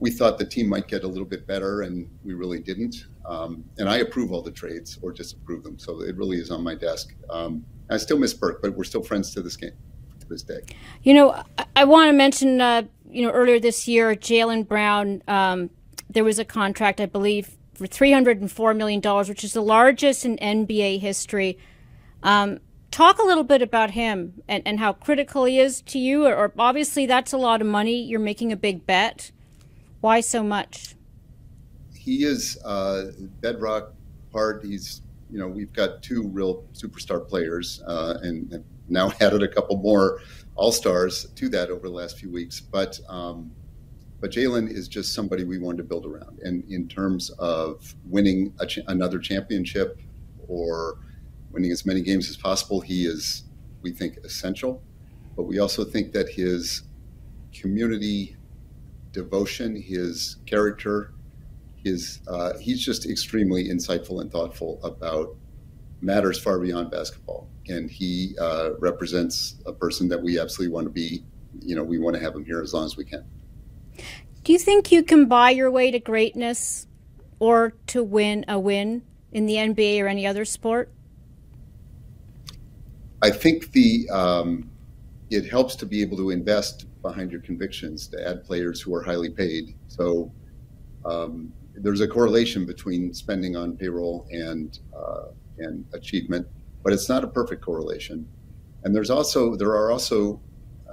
we 0.00 0.10
thought 0.10 0.38
the 0.38 0.44
team 0.44 0.68
might 0.68 0.88
get 0.88 1.04
a 1.04 1.08
little 1.08 1.24
bit 1.24 1.46
better, 1.46 1.82
and 1.82 2.08
we 2.24 2.34
really 2.34 2.58
didn't. 2.58 3.06
Um, 3.24 3.64
and 3.78 3.88
I 3.88 3.98
approve 3.98 4.32
all 4.32 4.42
the 4.42 4.50
trades 4.50 4.98
or 5.02 5.12
disapprove 5.12 5.62
them, 5.62 5.78
so 5.78 6.02
it 6.02 6.16
really 6.16 6.38
is 6.38 6.50
on 6.50 6.62
my 6.62 6.74
desk. 6.74 7.14
Um, 7.30 7.64
I 7.90 7.96
still 7.96 8.18
miss 8.18 8.34
Perk, 8.34 8.60
but 8.60 8.76
we're 8.76 8.84
still 8.84 9.02
friends 9.02 9.32
to 9.34 9.42
this 9.42 9.56
game, 9.56 9.72
to 10.20 10.28
this 10.28 10.42
day. 10.42 10.60
You 11.04 11.14
know, 11.14 11.42
I, 11.58 11.66
I 11.76 11.84
want 11.84 12.08
to 12.08 12.12
mention, 12.12 12.60
uh, 12.60 12.82
you 13.08 13.22
know, 13.22 13.30
earlier 13.30 13.60
this 13.60 13.86
year, 13.86 14.14
Jaylen 14.14 14.66
Brown. 14.66 15.22
Um, 15.28 15.70
there 16.08 16.24
was 16.24 16.38
a 16.38 16.44
contract, 16.44 17.00
I 17.00 17.06
believe, 17.06 17.56
for 17.74 17.86
three 17.86 18.12
hundred 18.12 18.40
and 18.40 18.50
four 18.50 18.74
million 18.74 19.00
dollars, 19.00 19.28
which 19.28 19.44
is 19.44 19.52
the 19.52 19.62
largest 19.62 20.24
in 20.24 20.36
NBA 20.38 21.00
history. 21.00 21.58
Um, 22.22 22.60
talk 22.90 23.18
a 23.18 23.24
little 23.24 23.44
bit 23.44 23.62
about 23.62 23.90
him 23.90 24.42
and, 24.48 24.62
and 24.64 24.78
how 24.78 24.92
critical 24.92 25.44
he 25.44 25.58
is 25.58 25.82
to 25.82 25.98
you. 25.98 26.26
Or, 26.26 26.34
or 26.34 26.52
obviously, 26.58 27.06
that's 27.06 27.32
a 27.32 27.38
lot 27.38 27.60
of 27.60 27.66
money. 27.66 28.02
You're 28.02 28.20
making 28.20 28.52
a 28.52 28.56
big 28.56 28.86
bet. 28.86 29.32
Why 30.00 30.20
so 30.20 30.42
much? 30.42 30.94
He 31.94 32.24
is 32.24 32.58
uh, 32.64 33.06
bedrock 33.40 33.94
part. 34.30 34.64
He's 34.64 35.00
you 35.34 35.40
know, 35.40 35.48
we've 35.48 35.72
got 35.72 36.00
two 36.00 36.28
real 36.28 36.64
superstar 36.74 37.26
players, 37.26 37.82
uh, 37.86 38.18
and, 38.22 38.52
and, 38.52 38.64
now 38.86 39.10
added 39.20 39.42
a 39.42 39.48
couple 39.48 39.78
more 39.78 40.20
all 40.56 40.70
stars 40.70 41.26
to 41.36 41.48
that 41.48 41.70
over 41.70 41.88
the 41.88 41.94
last 41.94 42.18
few 42.18 42.30
weeks. 42.30 42.60
But 42.60 43.00
um, 43.08 43.50
but 44.24 44.30
Jaylen 44.30 44.70
is 44.70 44.88
just 44.88 45.12
somebody 45.12 45.44
we 45.44 45.58
wanted 45.58 45.76
to 45.76 45.84
build 45.84 46.06
around, 46.06 46.38
and 46.38 46.64
in 46.72 46.88
terms 46.88 47.28
of 47.38 47.94
winning 48.06 48.54
ch- 48.66 48.78
another 48.86 49.18
championship 49.18 50.00
or 50.48 50.96
winning 51.52 51.70
as 51.70 51.84
many 51.84 52.00
games 52.00 52.30
as 52.30 52.36
possible, 52.38 52.80
he 52.80 53.04
is, 53.04 53.44
we 53.82 53.92
think, 53.92 54.16
essential. 54.24 54.82
But 55.36 55.42
we 55.42 55.58
also 55.58 55.84
think 55.84 56.12
that 56.12 56.30
his 56.30 56.84
community 57.52 58.38
devotion, 59.12 59.76
his 59.76 60.38
character, 60.46 61.12
his 61.76 62.20
uh, 62.26 62.56
he's 62.58 62.82
just 62.82 63.04
extremely 63.04 63.68
insightful 63.68 64.22
and 64.22 64.32
thoughtful 64.32 64.80
about 64.82 65.36
matters 66.00 66.38
far 66.38 66.58
beyond 66.58 66.90
basketball, 66.90 67.46
and 67.68 67.90
he 67.90 68.34
uh, 68.40 68.70
represents 68.78 69.56
a 69.66 69.72
person 69.74 70.08
that 70.08 70.22
we 70.22 70.40
absolutely 70.40 70.72
want 70.72 70.86
to 70.86 70.90
be. 70.90 71.22
You 71.60 71.76
know, 71.76 71.84
we 71.84 71.98
want 71.98 72.16
to 72.16 72.22
have 72.22 72.34
him 72.34 72.46
here 72.46 72.62
as 72.62 72.72
long 72.72 72.86
as 72.86 72.96
we 72.96 73.04
can. 73.04 73.26
Do 74.42 74.52
you 74.52 74.58
think 74.58 74.92
you 74.92 75.02
can 75.02 75.26
buy 75.26 75.50
your 75.50 75.70
way 75.70 75.90
to 75.90 75.98
greatness, 75.98 76.86
or 77.38 77.74
to 77.88 78.02
win 78.02 78.44
a 78.48 78.58
win 78.58 79.02
in 79.32 79.46
the 79.46 79.54
NBA 79.54 80.02
or 80.02 80.06
any 80.06 80.26
other 80.26 80.44
sport? 80.44 80.92
I 83.22 83.30
think 83.30 83.72
the 83.72 84.08
um, 84.10 84.70
it 85.30 85.48
helps 85.48 85.76
to 85.76 85.86
be 85.86 86.02
able 86.02 86.16
to 86.18 86.30
invest 86.30 86.86
behind 87.02 87.32
your 87.32 87.40
convictions 87.40 88.06
to 88.08 88.28
add 88.28 88.44
players 88.44 88.80
who 88.80 88.94
are 88.94 89.02
highly 89.02 89.30
paid. 89.30 89.74
So 89.88 90.32
um, 91.04 91.52
there's 91.74 92.00
a 92.00 92.08
correlation 92.08 92.66
between 92.66 93.12
spending 93.12 93.56
on 93.56 93.76
payroll 93.76 94.26
and 94.30 94.78
uh, 94.96 95.26
and 95.58 95.84
achievement, 95.92 96.46
but 96.82 96.92
it's 96.92 97.08
not 97.08 97.24
a 97.24 97.26
perfect 97.26 97.62
correlation. 97.62 98.28
And 98.84 98.94
there's 98.94 99.10
also 99.10 99.56
there 99.56 99.70
are 99.70 99.90
also 99.90 100.40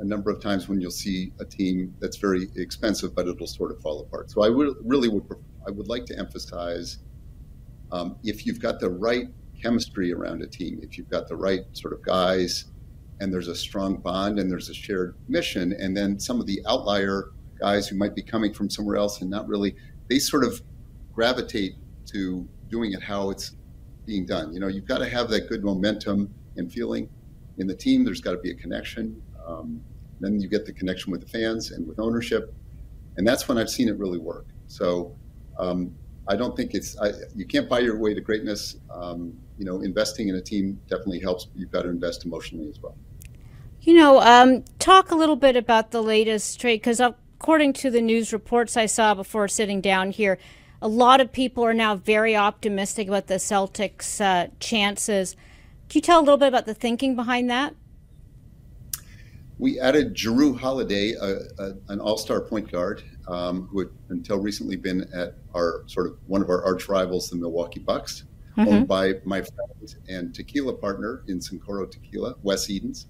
a 0.02 0.04
number 0.04 0.32
of 0.32 0.42
times 0.42 0.68
when 0.68 0.82
you'll 0.82 0.90
see 0.90 1.32
a 1.40 1.46
team 1.46 1.96
that's 2.00 2.18
very 2.18 2.50
expensive, 2.56 3.16
but 3.16 3.28
it'll 3.28 3.46
sort 3.48 3.72
of 3.72 3.80
fall 3.82 4.02
apart. 4.02 4.32
So 4.32 4.44
I 4.44 4.50
would 4.50 4.76
really 4.84 5.08
would 5.08 5.24
I 5.66 5.70
would 5.70 5.88
like 5.88 6.06
to 6.08 6.18
emphasize 6.18 6.98
um, 7.92 8.18
if 8.24 8.46
you've 8.46 8.60
got 8.60 8.80
the 8.80 8.90
right 8.90 9.28
chemistry 9.62 10.12
around 10.12 10.42
a 10.42 10.48
team, 10.48 10.80
if 10.82 10.98
you've 10.98 11.10
got 11.10 11.28
the 11.28 11.36
right 11.36 11.62
sort 11.74 11.94
of 11.94 12.02
guys, 12.02 12.66
and 13.20 13.32
there's 13.32 13.48
a 13.48 13.56
strong 13.56 13.98
bond 13.98 14.40
and 14.40 14.50
there's 14.52 14.70
a 14.70 14.74
shared 14.74 15.16
mission, 15.28 15.74
and 15.74 15.96
then 15.96 16.20
some 16.20 16.40
of 16.40 16.48
the 16.48 16.60
outlier 16.68 17.30
guys 17.60 17.88
who 17.88 17.96
might 17.96 18.16
be 18.16 18.24
coming 18.24 18.52
from 18.52 18.72
somewhere 18.72 18.96
else 18.96 19.22
and 19.22 19.30
not 19.30 19.48
really, 19.48 19.76
they 20.10 20.18
sort 20.18 20.44
of 20.44 20.60
gravitate 21.14 21.76
to 22.08 22.48
doing 22.70 22.94
it 22.94 23.04
how 23.04 23.30
it's 23.30 23.56
being 24.08 24.26
done. 24.26 24.52
You 24.52 24.60
know, 24.60 24.68
you've 24.68 24.88
got 24.88 24.98
to 24.98 25.08
have 25.08 25.30
that 25.30 25.48
good 25.48 25.64
momentum 25.64 26.34
and 26.58 26.74
feeling 26.74 27.08
in 27.60 27.68
the 27.68 27.76
team. 27.76 28.04
There's 28.04 28.22
got 28.22 28.32
to 28.32 28.40
be 28.40 28.50
a 28.50 28.56
connection. 28.56 29.22
Um, 29.46 29.82
then 30.22 30.40
you 30.40 30.48
get 30.48 30.66
the 30.66 30.74
connection 30.74 31.12
with 31.12 31.22
the 31.22 31.28
fans 31.28 31.72
and 31.72 31.88
with 31.88 32.00
ownership, 32.00 32.54
and 33.18 33.28
that's 33.28 33.48
when 33.48 33.58
I've 33.58 33.70
seen 33.70 33.90
it 33.90 33.98
really 33.98 34.20
work. 34.20 34.46
So 34.68 35.16
um, 35.60 35.94
I 36.28 36.36
don't 36.36 36.56
think 36.56 36.74
it's 36.74 36.98
I, 37.00 37.12
you 37.36 37.46
can't 37.46 37.68
buy 37.68 37.80
your 37.80 37.98
way 37.98 38.14
to 38.14 38.22
greatness. 38.22 38.78
Um, 38.90 39.38
you 39.58 39.66
know, 39.66 39.82
investing 39.82 40.30
in 40.30 40.36
a 40.36 40.42
team 40.42 40.80
definitely 40.88 41.20
helps. 41.20 41.48
Got 41.72 41.84
to 41.84 41.90
invest 41.90 42.26
emotionally 42.26 42.70
as 42.70 42.80
well. 42.82 42.96
You 43.82 43.96
know, 43.96 44.20
um, 44.22 44.64
talk 44.78 45.12
a 45.12 45.16
little 45.16 45.36
bit 45.36 45.56
about 45.56 45.92
the 45.92 46.04
latest 46.04 46.62
trade 46.62 46.82
because 46.82 47.00
according 47.00 47.74
to 47.74 47.90
the 47.90 48.02
news 48.02 48.32
reports 48.32 48.78
I 48.78 48.86
saw 48.86 49.16
before 49.16 49.48
sitting 49.48 49.82
down 49.82 50.12
here, 50.12 50.38
a 50.82 50.88
lot 50.88 51.20
of 51.20 51.32
people 51.32 51.64
are 51.66 51.74
now 51.74 51.96
very 51.96 52.36
optimistic 52.36 53.08
about 53.08 53.28
the 53.28 53.36
Celtics' 53.36 54.22
uh, 54.22 54.50
chances. 54.60 55.36
Can 55.90 55.98
you 55.98 56.02
tell 56.02 56.20
a 56.20 56.22
little 56.22 56.38
bit 56.38 56.48
about 56.48 56.66
the 56.66 56.74
thinking 56.74 57.16
behind 57.16 57.50
that? 57.50 57.76
We 59.62 59.80
added 59.80 60.16
Jrue 60.16 60.58
Holiday, 60.58 61.14
a, 61.14 61.36
a, 61.60 61.74
an 61.90 62.00
all-star 62.00 62.42
point 62.42 62.72
guard 62.72 63.04
um, 63.28 63.68
who 63.68 63.82
had 63.82 63.90
until 64.10 64.40
recently 64.40 64.76
been 64.76 65.08
at 65.14 65.36
our 65.54 65.84
sort 65.86 66.08
of 66.08 66.18
one 66.26 66.42
of 66.42 66.50
our 66.50 66.66
arch 66.66 66.90
rivals, 66.90 67.30
the 67.30 67.36
Milwaukee 67.36 67.80
Bucks, 67.80 68.24
mm-hmm. 68.58 68.68
owned 68.68 68.88
by 68.88 69.14
my 69.24 69.44
friend 69.44 69.96
and 70.10 70.34
tequila 70.34 70.74
partner 70.74 71.22
in 71.28 71.38
Cincoro 71.38 71.90
Tequila, 71.90 72.38
Wes 72.42 72.72
Edens. 72.72 73.06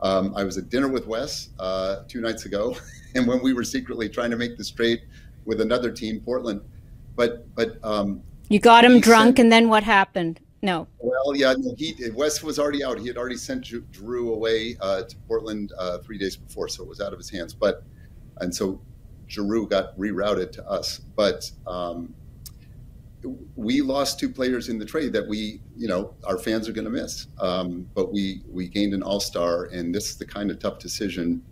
Um, 0.00 0.34
I 0.36 0.44
was 0.44 0.58
at 0.58 0.68
dinner 0.68 0.88
with 0.88 1.06
Wes 1.06 1.48
uh, 1.58 2.02
two 2.06 2.20
nights 2.20 2.44
ago, 2.44 2.76
and 3.14 3.26
when 3.26 3.42
we 3.42 3.54
were 3.54 3.64
secretly 3.64 4.10
trying 4.10 4.30
to 4.30 4.36
make 4.36 4.58
this 4.58 4.70
trade 4.70 5.00
with 5.46 5.62
another 5.62 5.90
team, 5.90 6.20
Portland, 6.20 6.60
but 7.16 7.46
but 7.54 7.82
um, 7.82 8.22
you 8.50 8.60
got 8.60 8.84
him 8.84 9.00
drunk, 9.00 9.28
sent, 9.28 9.38
and 9.38 9.50
then 9.50 9.70
what 9.70 9.84
happened? 9.84 10.38
No. 10.62 10.88
Well, 10.98 11.36
yeah, 11.36 11.54
he 11.76 11.94
Wes 12.14 12.42
was 12.42 12.58
already 12.58 12.82
out. 12.82 12.98
He 12.98 13.06
had 13.06 13.16
already 13.16 13.36
sent 13.36 13.64
Jrue 13.64 14.32
away 14.32 14.76
uh, 14.80 15.02
to 15.02 15.16
Portland 15.28 15.72
uh, 15.78 15.98
three 15.98 16.18
days 16.18 16.36
before, 16.36 16.68
so 16.68 16.82
it 16.82 16.88
was 16.88 17.00
out 17.00 17.12
of 17.12 17.18
his 17.18 17.30
hands. 17.30 17.54
But 17.54 17.84
and 18.38 18.54
so 18.54 18.80
Jrue 19.28 19.68
got 19.68 19.96
rerouted 19.96 20.52
to 20.52 20.68
us, 20.68 21.00
but. 21.16 21.50
Um, 21.66 22.14
we 23.56 23.82
lost 23.82 24.20
two 24.20 24.28
players 24.28 24.68
in 24.68 24.78
the 24.78 24.84
trade 24.84 25.12
that 25.12 25.26
we, 25.26 25.60
you 25.76 25.88
know, 25.88 26.14
our 26.24 26.38
fans 26.38 26.68
are 26.68 26.72
going 26.72 26.84
to 26.84 26.90
miss. 26.90 27.26
Um, 27.40 27.88
but 27.94 28.12
we 28.12 28.42
we 28.48 28.68
gained 28.68 28.94
an 28.94 29.02
all 29.02 29.18
star, 29.18 29.64
and 29.64 29.92
this 29.92 30.10
is 30.10 30.16
the 30.16 30.24
kind 30.24 30.52
of 30.52 30.60
tough 30.60 30.78
decision. 30.78 31.42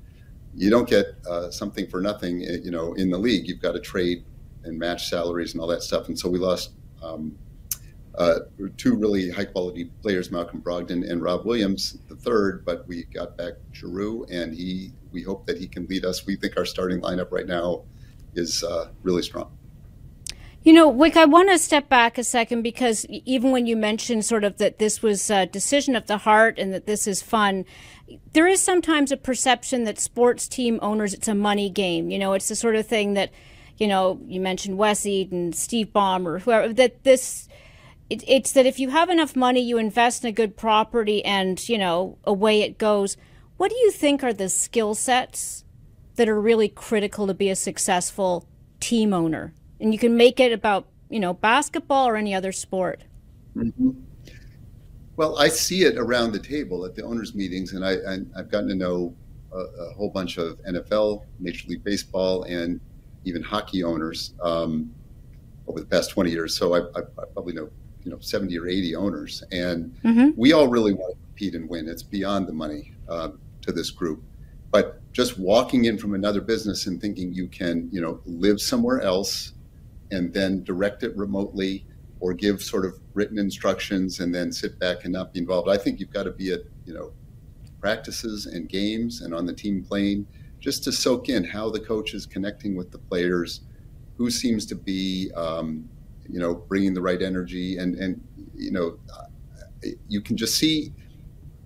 You 0.54 0.70
don't 0.70 0.88
get 0.88 1.06
uh, 1.28 1.50
something 1.50 1.88
for 1.88 2.00
nothing, 2.00 2.44
eh, 2.44 2.58
you 2.62 2.70
know, 2.70 2.94
in 2.94 3.10
the 3.10 3.18
league. 3.18 3.48
You've 3.48 3.60
got 3.60 3.72
to 3.72 3.80
trade 3.80 4.24
and 4.64 4.78
match 4.78 5.08
salaries 5.08 5.52
and 5.52 5.60
all 5.60 5.66
that 5.68 5.82
stuff. 5.82 6.08
And 6.08 6.18
so 6.18 6.28
we 6.28 6.38
lost 6.38 6.70
um, 7.02 7.36
uh, 8.18 8.40
two 8.76 8.96
really 8.96 9.30
high 9.30 9.44
quality 9.44 9.86
players, 10.02 10.30
Malcolm 10.30 10.60
Brogdon 10.62 11.08
and 11.10 11.22
Rob 11.22 11.44
Williams, 11.44 11.98
the 12.08 12.16
third. 12.16 12.64
But 12.64 12.86
we 12.86 13.04
got 13.04 13.36
back 13.36 13.54
Jrue, 13.72 14.26
and 14.30 14.54
he. 14.54 14.92
We 15.12 15.22
hope 15.22 15.46
that 15.46 15.56
he 15.56 15.66
can 15.66 15.86
lead 15.86 16.04
us. 16.04 16.26
We 16.26 16.36
think 16.36 16.58
our 16.58 16.66
starting 16.66 17.00
lineup 17.00 17.28
right 17.30 17.46
now 17.46 17.84
is 18.34 18.62
uh, 18.62 18.90
really 19.02 19.22
strong. 19.22 19.50
You 20.66 20.72
know, 20.72 20.92
Wyc, 20.92 21.16
I 21.16 21.26
want 21.26 21.48
to 21.50 21.58
step 21.58 21.88
back 21.88 22.18
a 22.18 22.24
second 22.24 22.62
because 22.62 23.06
even 23.06 23.52
when 23.52 23.68
you 23.68 23.76
mentioned 23.76 24.24
sort 24.24 24.42
of 24.42 24.58
that 24.58 24.80
this 24.80 25.00
was 25.00 25.30
a 25.30 25.46
decision 25.46 25.94
of 25.94 26.08
the 26.08 26.18
heart 26.18 26.58
and 26.58 26.74
that 26.74 26.86
this 26.86 27.06
is 27.06 27.22
fun, 27.22 27.64
there 28.32 28.48
is 28.48 28.60
sometimes 28.60 29.12
a 29.12 29.16
perception 29.16 29.84
that 29.84 30.00
sports 30.00 30.48
team 30.48 30.80
owners, 30.82 31.14
it's 31.14 31.28
a 31.28 31.36
money 31.36 31.70
game. 31.70 32.10
You 32.10 32.18
know, 32.18 32.32
it's 32.32 32.48
the 32.48 32.56
sort 32.56 32.74
of 32.74 32.84
thing 32.84 33.14
that, 33.14 33.30
you 33.78 33.86
know, 33.86 34.20
you 34.26 34.40
mentioned 34.40 34.76
Wes 34.76 35.04
and 35.04 35.54
Steve 35.54 35.92
Ballmer, 35.94 36.40
whoever, 36.40 36.72
that 36.72 37.04
this, 37.04 37.48
it, 38.08 38.22
it's 38.26 38.52
that 38.52 38.66
if 38.66 38.78
you 38.78 38.90
have 38.90 39.10
enough 39.10 39.36
money, 39.36 39.60
you 39.60 39.78
invest 39.78 40.24
in 40.24 40.28
a 40.28 40.32
good 40.32 40.56
property 40.56 41.24
and, 41.24 41.68
you 41.68 41.78
know, 41.78 42.18
away 42.24 42.62
it 42.62 42.78
goes. 42.78 43.16
What 43.56 43.70
do 43.70 43.76
you 43.76 43.90
think 43.90 44.22
are 44.22 44.32
the 44.32 44.48
skill 44.48 44.94
sets 44.94 45.64
that 46.16 46.28
are 46.28 46.40
really 46.40 46.68
critical 46.68 47.26
to 47.26 47.34
be 47.34 47.50
a 47.50 47.56
successful 47.56 48.46
team 48.80 49.12
owner? 49.12 49.54
and 49.80 49.92
you 49.92 49.98
can 49.98 50.16
make 50.16 50.40
it 50.40 50.52
about 50.52 50.86
you 51.10 51.20
know 51.20 51.34
basketball 51.34 52.08
or 52.08 52.16
any 52.16 52.34
other 52.34 52.52
sport. 52.52 53.04
Mm-hmm. 53.56 53.90
Well, 55.16 55.38
I 55.38 55.48
see 55.48 55.84
it 55.84 55.96
around 55.96 56.32
the 56.32 56.38
table 56.38 56.84
at 56.84 56.94
the 56.94 57.02
owners' 57.02 57.34
meetings, 57.34 57.72
and 57.72 57.84
I, 57.84 57.96
have 58.36 58.50
gotten 58.50 58.68
to 58.68 58.74
know 58.74 59.14
a, 59.50 59.56
a, 59.56 59.94
whole 59.94 60.10
bunch 60.10 60.36
of 60.36 60.58
NFL, 60.64 61.24
Major 61.40 61.66
League 61.68 61.82
Baseball, 61.82 62.42
and 62.42 62.78
even 63.24 63.42
hockey 63.42 63.82
owners 63.82 64.34
um, 64.42 64.92
over 65.66 65.80
the 65.80 65.86
past 65.86 66.10
20 66.10 66.30
years. 66.30 66.54
So 66.54 66.74
I, 66.74 66.80
I, 66.80 67.00
I, 67.00 67.24
probably 67.32 67.54
know 67.54 67.70
you 68.06 68.12
know 68.12 68.18
70 68.20 68.58
or 68.58 68.66
80 68.66 68.96
owners, 68.96 69.42
and 69.52 69.94
mm-hmm. 70.02 70.30
we 70.36 70.54
all 70.54 70.68
really 70.68 70.94
want 70.94 71.14
to 71.14 71.26
compete 71.26 71.54
and 71.54 71.68
win. 71.68 71.88
It's 71.88 72.02
beyond 72.02 72.46
the 72.46 72.54
money 72.54 72.94
uh, 73.08 73.30
to 73.62 73.72
this 73.72 73.90
group, 73.90 74.22
but 74.70 75.00
just 75.12 75.38
walking 75.38 75.84
in 75.84 75.98
from 75.98 76.14
another 76.14 76.40
business 76.40 76.86
and 76.86 77.00
thinking 77.00 77.34
you 77.34 77.48
can 77.48 77.90
you 77.92 78.00
know 78.00 78.20
live 78.24 78.60
somewhere 78.60 79.02
else 79.02 79.52
and 80.10 80.32
then 80.32 80.64
direct 80.64 81.02
it 81.02 81.14
remotely 81.16 81.84
or 82.20 82.32
give 82.32 82.62
sort 82.62 82.84
of 82.84 82.98
written 83.14 83.38
instructions 83.38 84.20
and 84.20 84.34
then 84.34 84.52
sit 84.52 84.78
back 84.78 85.04
and 85.04 85.12
not 85.12 85.32
be 85.32 85.40
involved. 85.40 85.68
I 85.68 85.76
think 85.76 86.00
you've 86.00 86.12
got 86.12 86.24
to 86.24 86.30
be 86.30 86.52
at, 86.52 86.60
you 86.84 86.94
know, 86.94 87.12
practices 87.80 88.46
and 88.46 88.68
games 88.68 89.20
and 89.20 89.34
on 89.34 89.46
the 89.46 89.52
team 89.52 89.84
plane 89.84 90.26
just 90.60 90.82
to 90.84 90.92
soak 90.92 91.28
in 91.28 91.44
how 91.44 91.68
the 91.70 91.80
coach 91.80 92.14
is 92.14 92.26
connecting 92.26 92.74
with 92.74 92.90
the 92.90 92.98
players, 92.98 93.60
who 94.16 94.30
seems 94.30 94.64
to 94.66 94.74
be, 94.74 95.30
um, 95.36 95.88
you 96.30 96.38
know, 96.38 96.54
bringing 96.54 96.94
the 96.94 97.02
right 97.02 97.22
energy 97.22 97.78
and, 97.78 97.96
and, 97.96 98.22
you 98.54 98.70
know, 98.70 98.98
you 100.08 100.20
can 100.20 100.36
just 100.36 100.56
see 100.56 100.92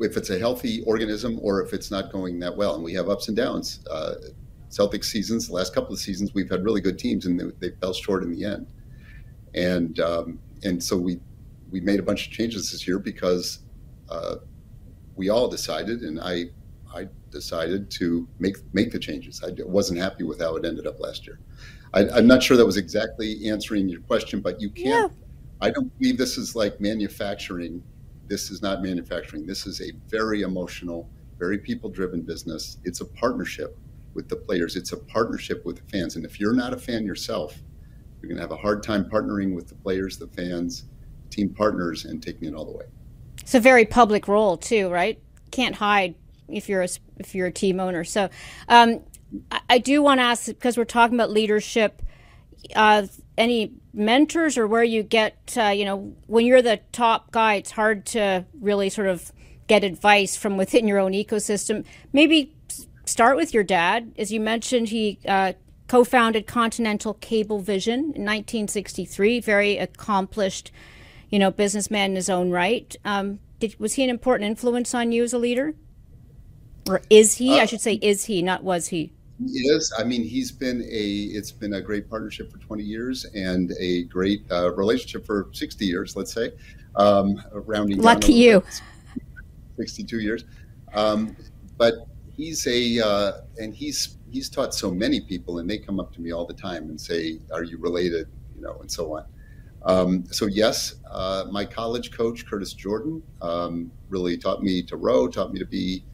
if 0.00 0.16
it's 0.16 0.30
a 0.30 0.38
healthy 0.38 0.82
organism 0.84 1.38
or 1.42 1.62
if 1.62 1.72
it's 1.72 1.90
not 1.90 2.10
going 2.10 2.38
that 2.40 2.56
well. 2.56 2.74
And 2.74 2.84
we 2.84 2.94
have 2.94 3.08
ups 3.08 3.28
and 3.28 3.36
downs. 3.36 3.80
Uh, 3.90 4.14
seasons, 5.02 5.48
the 5.48 5.54
last 5.54 5.74
couple 5.74 5.92
of 5.92 5.98
seasons, 5.98 6.32
we've 6.34 6.50
had 6.50 6.64
really 6.64 6.80
good 6.80 6.98
teams, 6.98 7.26
and 7.26 7.38
they, 7.38 7.68
they 7.68 7.76
fell 7.76 7.92
short 7.92 8.22
in 8.22 8.30
the 8.30 8.44
end. 8.44 8.66
And 9.54 9.98
um, 10.00 10.38
and 10.62 10.82
so 10.82 10.96
we 10.96 11.20
we 11.70 11.80
made 11.80 11.98
a 11.98 12.02
bunch 12.02 12.26
of 12.26 12.32
changes 12.32 12.70
this 12.70 12.86
year 12.86 12.98
because 12.98 13.60
uh, 14.08 14.36
we 15.16 15.28
all 15.28 15.48
decided, 15.48 16.02
and 16.02 16.20
I 16.20 16.50
I 16.94 17.08
decided 17.30 17.90
to 17.92 18.28
make 18.38 18.56
make 18.72 18.92
the 18.92 18.98
changes. 18.98 19.42
I 19.44 19.50
wasn't 19.64 19.98
happy 19.98 20.22
with 20.22 20.40
how 20.40 20.56
it 20.56 20.64
ended 20.64 20.86
up 20.86 21.00
last 21.00 21.26
year. 21.26 21.40
I, 21.92 22.18
am 22.18 22.26
not 22.26 22.42
sure 22.42 22.56
that 22.56 22.66
was 22.66 22.76
exactly 22.76 23.48
answering 23.48 23.88
your 23.88 24.00
question, 24.00 24.40
but 24.40 24.60
you 24.60 24.70
can't. 24.70 25.12
Yeah. 25.12 25.16
I 25.60 25.70
don't 25.70 25.96
believe 25.98 26.16
this 26.16 26.38
is 26.38 26.54
like 26.54 26.80
manufacturing. 26.80 27.82
This 28.26 28.50
is 28.50 28.62
not 28.62 28.82
manufacturing. 28.82 29.46
This 29.46 29.66
is 29.66 29.80
a 29.80 29.92
very 30.08 30.42
emotional, 30.42 31.10
very 31.38 31.58
people 31.58 31.90
driven 31.90 32.22
business. 32.22 32.78
It's 32.84 33.00
a 33.00 33.04
partnership 33.04 33.76
with 34.14 34.28
the 34.28 34.36
players, 34.36 34.76
it's 34.76 34.92
a 34.92 34.96
partnership 34.96 35.64
with 35.64 35.76
the 35.76 35.90
fans. 35.90 36.16
And 36.16 36.24
if 36.24 36.40
you're 36.40 36.54
not 36.54 36.72
a 36.72 36.76
fan 36.76 37.04
yourself, 37.04 37.56
you're 38.20 38.28
going 38.28 38.36
to 38.36 38.42
have 38.42 38.50
a 38.50 38.56
hard 38.56 38.82
time 38.82 39.04
partnering 39.04 39.54
with 39.54 39.68
the 39.68 39.74
players, 39.76 40.18
the 40.18 40.26
fans, 40.26 40.84
team 41.30 41.48
partners, 41.48 42.04
and 42.04 42.22
taking 42.22 42.48
it 42.48 42.54
all 42.54 42.64
the 42.64 42.76
way. 42.76 42.84
It's 43.40 43.54
a 43.54 43.60
very 43.60 43.84
public 43.84 44.28
role 44.28 44.56
too, 44.56 44.90
right? 44.90 45.20
Can't 45.50 45.76
hide 45.76 46.14
if 46.48 46.68
you're 46.68 46.82
a, 46.82 46.88
if 47.18 47.34
you're 47.34 47.46
a 47.46 47.52
team 47.52 47.80
owner. 47.80 48.04
So, 48.04 48.28
um, 48.68 49.00
I, 49.50 49.60
I, 49.70 49.78
do 49.78 50.02
want 50.02 50.18
to 50.18 50.22
ask 50.22 50.46
because 50.46 50.76
we're 50.76 50.84
talking 50.84 51.16
about 51.16 51.30
leadership. 51.30 52.02
Uh, 52.74 53.06
any 53.38 53.72
mentors 53.94 54.58
or 54.58 54.66
where 54.66 54.84
you 54.84 55.02
get, 55.02 55.56
uh, 55.56 55.68
you 55.68 55.84
know, 55.84 56.14
when 56.26 56.44
you're 56.44 56.62
the 56.62 56.80
top 56.92 57.30
guy, 57.30 57.54
it's 57.54 57.70
hard 57.70 58.04
to 58.06 58.44
really 58.60 58.90
sort 58.90 59.08
of 59.08 59.32
get 59.66 59.82
advice 59.82 60.36
from 60.36 60.56
within 60.56 60.86
your 60.86 60.98
own 60.98 61.12
ecosystem. 61.12 61.84
Maybe 62.12 62.54
start 63.04 63.36
with 63.36 63.54
your 63.54 63.64
dad. 63.64 64.12
As 64.18 64.30
you 64.32 64.40
mentioned, 64.40 64.88
he 64.88 65.18
uh, 65.26 65.54
co 65.88 66.04
founded 66.04 66.46
Continental 66.46 67.14
Cablevision 67.14 68.14
in 68.14 68.24
1963, 68.24 69.40
very 69.40 69.78
accomplished, 69.78 70.70
you 71.30 71.38
know, 71.38 71.50
businessman 71.50 72.10
in 72.10 72.16
his 72.16 72.30
own 72.30 72.50
right. 72.50 72.94
Um, 73.04 73.40
did, 73.58 73.78
was 73.78 73.94
he 73.94 74.04
an 74.04 74.10
important 74.10 74.48
influence 74.48 74.94
on 74.94 75.12
you 75.12 75.22
as 75.22 75.32
a 75.32 75.38
leader? 75.38 75.74
Or 76.88 77.02
is 77.10 77.36
he? 77.36 77.58
Uh, 77.58 77.62
I 77.62 77.66
should 77.66 77.80
say, 77.80 77.94
is 77.94 78.24
he, 78.24 78.42
not 78.42 78.62
was 78.62 78.88
he? 78.88 79.12
He 79.46 79.60
is. 79.60 79.92
I 79.98 80.04
mean, 80.04 80.22
he's 80.22 80.52
been 80.52 80.82
a. 80.82 80.84
It's 80.84 81.50
been 81.50 81.74
a 81.74 81.80
great 81.80 82.10
partnership 82.10 82.52
for 82.52 82.58
20 82.58 82.82
years 82.82 83.24
and 83.34 83.72
a 83.78 84.04
great 84.04 84.44
uh, 84.50 84.74
relationship 84.74 85.24
for 85.24 85.48
60 85.52 85.86
years. 85.86 86.16
Let's 86.16 86.32
say, 86.32 86.52
um, 86.96 87.42
rounding. 87.52 88.02
Lucky 88.02 88.34
you. 88.34 88.62
62 89.78 90.20
years, 90.20 90.44
um, 90.92 91.34
but 91.78 91.94
he's 92.36 92.66
a 92.66 93.00
uh, 93.00 93.32
and 93.58 93.74
he's 93.74 94.18
he's 94.30 94.50
taught 94.50 94.74
so 94.74 94.90
many 94.90 95.20
people, 95.20 95.58
and 95.58 95.68
they 95.68 95.78
come 95.78 95.98
up 95.98 96.12
to 96.14 96.20
me 96.20 96.32
all 96.32 96.44
the 96.44 96.54
time 96.54 96.90
and 96.90 97.00
say, 97.00 97.38
"Are 97.52 97.64
you 97.64 97.78
related?" 97.78 98.28
You 98.56 98.62
know, 98.62 98.76
and 98.80 98.90
so 98.90 99.16
on. 99.16 99.24
Um, 99.82 100.24
so 100.30 100.46
yes, 100.46 100.96
uh, 101.10 101.46
my 101.50 101.64
college 101.64 102.12
coach 102.12 102.46
Curtis 102.46 102.74
Jordan 102.74 103.22
um, 103.40 103.90
really 104.08 104.36
taught 104.36 104.62
me 104.62 104.82
to 104.82 104.96
row, 104.96 105.28
taught 105.28 105.52
me 105.52 105.58
to 105.58 105.66
be 105.66 106.04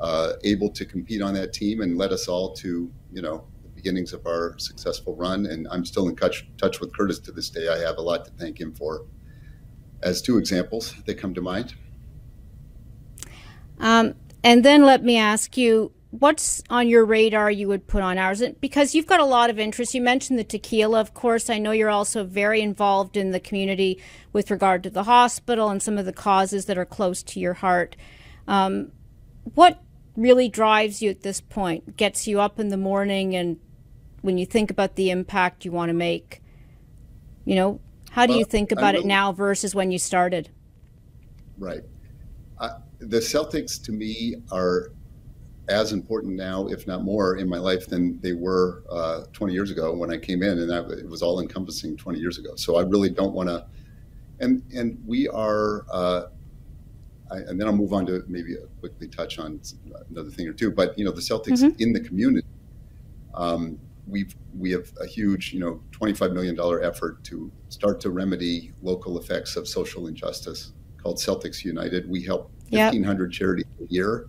uh, 0.00 0.32
able 0.44 0.70
to 0.70 0.84
compete 0.84 1.22
on 1.22 1.34
that 1.34 1.52
team 1.52 1.80
and 1.80 1.96
led 1.96 2.12
us 2.12 2.28
all 2.28 2.54
to, 2.54 2.90
you 3.12 3.22
know, 3.22 3.46
the 3.62 3.68
beginnings 3.68 4.12
of 4.12 4.26
our 4.26 4.58
successful 4.58 5.14
run. 5.16 5.46
And 5.46 5.68
I'm 5.70 5.84
still 5.84 6.08
in 6.08 6.16
touch, 6.16 6.46
touch 6.58 6.80
with 6.80 6.96
Curtis 6.96 7.18
to 7.20 7.32
this 7.32 7.50
day. 7.50 7.68
I 7.68 7.78
have 7.78 7.98
a 7.98 8.02
lot 8.02 8.24
to 8.24 8.30
thank 8.32 8.60
him 8.60 8.74
for. 8.74 9.06
As 10.02 10.20
two 10.20 10.36
examples 10.36 10.94
that 11.06 11.14
come 11.14 11.32
to 11.34 11.40
mind. 11.40 11.74
Um, 13.78 14.14
and 14.42 14.64
then 14.64 14.84
let 14.84 15.02
me 15.02 15.16
ask 15.16 15.56
you, 15.56 15.92
what's 16.10 16.62
on 16.70 16.88
your 16.88 17.04
radar 17.04 17.50
you 17.50 17.66
would 17.68 17.86
put 17.86 18.02
on 18.02 18.18
ours? 18.18 18.42
Because 18.60 18.94
you've 18.94 19.06
got 19.06 19.20
a 19.20 19.24
lot 19.24 19.50
of 19.50 19.58
interest. 19.58 19.94
You 19.94 20.00
mentioned 20.00 20.38
the 20.38 20.44
tequila, 20.44 21.00
of 21.00 21.14
course. 21.14 21.50
I 21.50 21.58
know 21.58 21.72
you're 21.72 21.90
also 21.90 22.24
very 22.24 22.60
involved 22.60 23.16
in 23.16 23.30
the 23.30 23.40
community 23.40 24.00
with 24.32 24.50
regard 24.50 24.82
to 24.84 24.90
the 24.90 25.04
hospital 25.04 25.70
and 25.70 25.82
some 25.82 25.98
of 25.98 26.04
the 26.04 26.12
causes 26.12 26.66
that 26.66 26.78
are 26.78 26.84
close 26.84 27.22
to 27.22 27.40
your 27.40 27.54
heart. 27.54 27.96
Um, 28.46 28.92
what 29.54 29.82
really 30.16 30.48
drives 30.48 31.02
you 31.02 31.10
at 31.10 31.22
this 31.22 31.40
point, 31.40 31.96
gets 31.96 32.26
you 32.26 32.40
up 32.40 32.60
in 32.60 32.68
the 32.68 32.76
morning, 32.76 33.34
and 33.34 33.58
when 34.22 34.38
you 34.38 34.46
think 34.46 34.70
about 34.70 34.96
the 34.96 35.10
impact 35.10 35.64
you 35.64 35.72
want 35.72 35.90
to 35.90 35.94
make? 35.94 36.40
You 37.44 37.56
know, 37.56 37.80
how 38.10 38.26
do 38.26 38.32
well, 38.32 38.38
you 38.38 38.44
think 38.44 38.72
about 38.72 38.94
it 38.94 39.04
now 39.04 39.32
versus 39.32 39.74
when 39.74 39.90
you 39.90 39.98
started? 39.98 40.48
Right. 41.58 41.82
Uh, 42.58 42.78
the 43.00 43.18
Celtics 43.18 43.82
to 43.84 43.92
me 43.92 44.36
are 44.50 44.92
as 45.68 45.92
important 45.92 46.34
now, 46.34 46.66
if 46.68 46.86
not 46.86 47.02
more, 47.02 47.36
in 47.36 47.48
my 47.48 47.58
life 47.58 47.86
than 47.86 48.20
they 48.20 48.32
were 48.32 48.82
uh, 48.90 49.22
20 49.32 49.52
years 49.52 49.70
ago 49.70 49.92
when 49.92 50.10
I 50.10 50.18
came 50.18 50.42
in, 50.42 50.58
and 50.58 50.70
that 50.70 50.90
it 50.90 51.08
was 51.08 51.22
all 51.22 51.40
encompassing 51.40 51.96
20 51.96 52.18
years 52.18 52.38
ago. 52.38 52.54
So 52.56 52.76
I 52.76 52.82
really 52.82 53.10
don't 53.10 53.32
want 53.32 53.48
to. 53.48 53.66
And 54.40 54.62
and 54.74 55.00
we 55.06 55.28
are 55.28 55.84
uh, 55.90 56.26
I, 57.30 57.38
and 57.38 57.60
then 57.60 57.66
I'll 57.66 57.76
move 57.76 57.92
on 57.92 58.06
to 58.06 58.22
maybe 58.28 58.56
quickly 58.80 59.08
touch 59.08 59.38
on 59.38 59.60
another 60.10 60.30
thing 60.30 60.48
or 60.48 60.52
two. 60.52 60.70
But 60.70 60.98
you 60.98 61.04
know, 61.04 61.10
the 61.10 61.20
Celtics 61.20 61.62
mm-hmm. 61.62 61.80
in 61.80 61.92
the 61.92 62.00
community, 62.00 62.46
um, 63.34 63.78
we've 64.06 64.34
we 64.58 64.70
have 64.72 64.92
a 65.00 65.06
huge, 65.06 65.52
you 65.52 65.60
know, 65.60 65.80
twenty-five 65.92 66.32
million 66.32 66.54
dollar 66.54 66.82
effort 66.82 67.22
to 67.24 67.50
start 67.68 68.00
to 68.02 68.10
remedy 68.10 68.72
local 68.82 69.18
effects 69.18 69.56
of 69.56 69.66
social 69.66 70.06
injustice 70.06 70.72
called 71.02 71.16
Celtics 71.16 71.64
United. 71.64 72.08
We 72.08 72.22
help 72.22 72.50
fifteen 72.70 73.02
hundred 73.02 73.32
yep. 73.32 73.38
charities 73.38 73.66
a 73.80 73.92
year, 73.92 74.28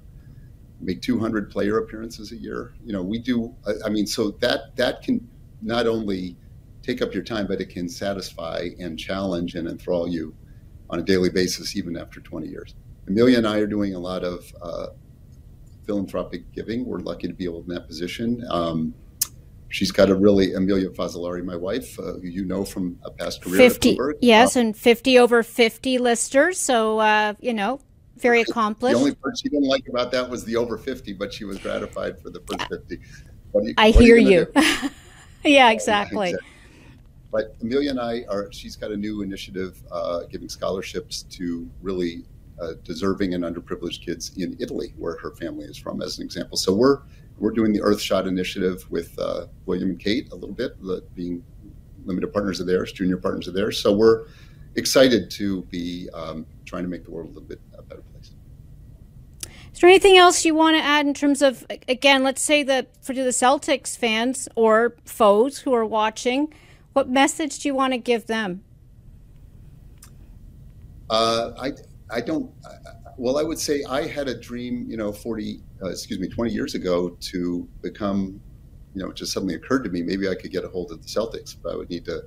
make 0.80 1.02
two 1.02 1.20
hundred 1.20 1.52
player 1.52 1.80
appearances 1.80 2.32
a 2.32 2.38
year. 2.38 2.74
You 2.84 2.94
know, 2.94 3.04
we 3.04 3.20
do. 3.20 3.54
I 3.86 3.90
mean, 3.90 4.08
so 4.08 4.32
that 4.40 4.76
that 4.78 5.02
can 5.02 5.28
not 5.62 5.88
only 5.88 6.38
take 6.82 7.02
up 7.02 7.14
your 7.14 7.24
time, 7.24 7.48
but 7.48 7.60
it 7.60 7.70
can 7.70 7.90
satisfy 7.90 8.70
and 8.80 8.98
challenge 8.98 9.56
and 9.56 9.68
enthrall 9.68 10.08
you 10.08 10.36
on 10.90 11.00
a 11.00 11.02
daily 11.02 11.30
basis, 11.30 11.76
even 11.76 11.98
after 11.98 12.20
20 12.22 12.48
years. 12.48 12.76
Amelia 13.08 13.38
and 13.38 13.48
I 13.48 13.60
are 13.60 13.68
doing 13.68 13.94
a 13.96 14.00
lot 14.00 14.24
of 14.24 14.52
uh, 14.62 14.88
philanthropic 15.86 16.52
giving. 16.52 16.86
We're 16.86 17.00
lucky 17.00 17.28
to 17.28 17.34
be 17.34 17.46
able 17.46 17.62
in 17.62 17.68
that 17.68 17.88
position. 17.88 18.44
Um, 18.50 18.94
she's 19.70 19.92
got 19.92 20.10
a 20.10 20.16
really 20.16 20.54
Amelia 20.54 20.90
Fazzolari, 20.90 21.44
my 21.44 21.56
wife, 21.56 22.00
uh, 22.00 22.14
who 22.14 22.28
you 22.28 22.46
know 22.46 22.66
from 22.66 22.98
a 23.04 23.12
past 23.12 23.42
career. 23.42 23.58
Fifty, 23.58 23.98
yes, 24.22 24.56
uh, 24.56 24.62
and 24.62 24.78
fifty 24.78 25.20
over 25.20 25.44
fifty 25.44 25.98
listers. 25.98 26.60
So 26.60 27.00
uh, 27.00 27.34
you 27.40 27.54
know, 27.54 27.80
very 28.18 28.42
accomplished. 28.42 28.96
The 28.96 29.00
only 29.00 29.16
part 29.16 29.38
she 29.38 29.50
didn't 29.50 29.68
like 29.68 29.88
about 29.88 30.12
that 30.12 30.30
was 30.30 30.44
the 30.46 30.56
over 30.56 30.78
fifty, 30.78 31.14
but 31.14 31.34
she 31.34 31.46
was 31.46 31.60
gratified 31.60 32.20
for 32.20 32.30
the 32.30 32.42
first 32.42 32.70
fifty. 32.70 33.00
You, 33.54 33.74
I 33.78 33.92
hear 33.92 34.18
you. 34.18 34.48
you? 34.56 34.90
yeah, 35.44 35.72
exactly. 35.72 36.32
exactly. 36.32 36.52
But 37.32 37.56
Amelia 37.62 37.92
and 37.92 38.00
I 38.00 38.26
are. 38.30 38.52
She's 38.52 38.76
got 38.76 38.92
a 38.92 38.98
new 38.98 39.22
initiative 39.22 39.82
uh, 39.92 40.22
giving 40.24 40.50
scholarships 40.50 41.24
to 41.24 41.70
really 41.82 42.24
uh, 42.62 42.74
deserving 42.84 43.34
and 43.34 43.44
underprivileged 43.44 44.06
kids 44.06 44.32
in 44.38 44.56
Italy, 44.60 44.94
where 44.98 45.18
her 45.18 45.32
family 45.36 45.66
is 45.66 45.78
from, 45.78 46.02
as 46.02 46.18
an 46.18 46.26
example. 46.26 46.58
So 46.58 46.74
we're 46.74 47.02
we're 47.38 47.52
doing 47.52 47.74
the 47.74 47.82
Earthshot 47.82 48.28
initiative 48.28 48.90
with 48.90 49.18
uh, 49.20 49.48
William 49.66 49.90
and 49.90 50.00
Kate 50.00 50.32
a 50.32 50.36
little 50.36 50.56
bit, 50.56 50.72
being 51.16 51.44
limited 52.06 52.32
partners 52.32 52.60
of 52.62 52.68
theirs, 52.68 52.94
junior 52.94 53.18
partners 53.18 53.48
of 53.48 53.54
theirs. 53.54 53.80
So 53.82 53.92
we're 53.92 54.28
excited 54.76 55.30
to 55.32 55.64
be 55.64 56.10
um, 56.14 56.46
trying 56.66 56.84
to 56.84 56.90
make 56.90 57.04
the 57.04 57.12
world 57.12 57.28
a 57.28 57.34
little 57.34 57.48
bit 57.48 57.60
a 57.78 57.82
better 57.82 58.04
place. 58.14 58.32
Is 59.74 59.82
there 59.82 59.90
anything 59.90 60.18
else 60.18 60.46
you 60.46 60.56
want 60.56 60.78
to 60.78 60.82
add 60.82 61.06
in 61.06 61.14
terms 61.14 61.42
of, 61.42 61.66
again, 61.90 62.24
let's 62.24 62.42
say 62.42 62.64
that 62.64 62.92
for 63.04 63.14
the 63.14 63.22
Celtics 63.24 63.98
fans 63.98 64.48
or 64.56 64.96
foes 65.04 65.60
who 65.60 65.74
are 65.74 65.86
watching, 65.86 66.54
what 66.94 67.10
message 67.10 67.60
do 67.60 67.68
you 67.68 67.76
want 67.76 67.92
to 67.92 67.98
give 67.98 68.28
them? 68.28 68.64
Uh, 71.10 71.52
I 71.60 71.72
I 72.10 72.22
don't. 72.22 72.52
Well, 73.18 73.38
I 73.38 73.44
would 73.44 73.60
say 73.60 73.84
I 73.90 74.08
had 74.08 74.28
a 74.28 74.40
dream, 74.40 74.86
you 74.90 74.98
know, 74.98 75.12
40, 75.12 75.62
uh, 75.82 75.90
excuse 75.90 76.20
me, 76.20 76.28
20 76.28 76.52
years 76.52 76.76
ago 76.76 77.18
to 77.22 77.68
become, 77.82 78.42
you 78.94 79.02
know, 79.02 79.12
just 79.12 79.32
suddenly 79.32 79.56
occurred 79.56 79.84
to 79.86 79.90
me 79.90 80.02
maybe 80.02 80.28
I 80.28 80.36
could 80.36 80.52
get 80.52 80.64
a 80.66 80.68
hold 80.68 80.92
of 80.92 81.02
the 81.02 81.08
Celtics, 81.08 81.56
but 81.62 81.74
I 81.74 81.78
would 81.78 81.90
need 81.90 82.06
to 82.06 82.24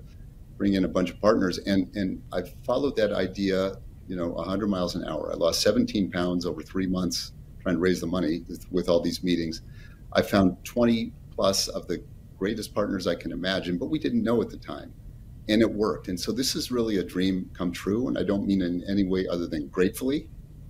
bring 0.57 0.75
in 0.75 0.85
a 0.85 0.89
bunch 0.89 1.11
of 1.11 1.21
partners. 1.21 1.59
And 1.59 1.95
and 1.95 2.23
I 2.33 2.43
followed 2.65 2.97
that 2.97 3.13
idea, 3.13 3.77
you 4.09 4.17
know, 4.17 4.29
100 4.29 4.67
miles 4.67 4.95
an 4.95 5.05
hour. 5.05 5.31
I 5.33 5.37
lost 5.37 5.63
17 5.63 6.11
pounds 6.11 6.47
over 6.47 6.63
three 6.63 6.87
months 6.87 7.33
trying 7.63 7.77
to 7.77 7.81
raise 7.81 8.01
the 8.01 8.07
money 8.07 8.45
with, 8.49 8.71
with 8.73 8.89
all 8.89 9.01
these 9.01 9.23
meetings. 9.23 9.63
I 10.13 10.23
found 10.23 10.57
20 10.65 11.13
plus 11.31 11.69
of 11.69 11.87
the 11.87 12.03
greatest 12.39 12.75
partners 12.75 13.07
I 13.07 13.15
can 13.15 13.31
imagine, 13.33 13.79
but 13.79 13.87
we 13.87 13.99
didn't 13.99 14.23
know 14.23 14.41
at 14.41 14.49
the 14.49 14.57
time 14.57 14.93
and 15.49 15.63
it 15.63 15.73
worked. 15.73 16.09
And 16.09 16.19
so 16.19 16.33
this 16.33 16.55
is 16.55 16.71
really 16.71 16.99
a 16.99 17.05
dream 17.05 17.51
come 17.55 17.73
true. 17.73 18.09
And 18.09 18.19
I 18.19 18.23
don't 18.23 18.47
mean 18.47 18.63
in 18.63 18.85
any 18.89 19.05
way 19.05 19.27
other 19.27 19.47
than 19.47 19.69
gratefully, 19.69 20.29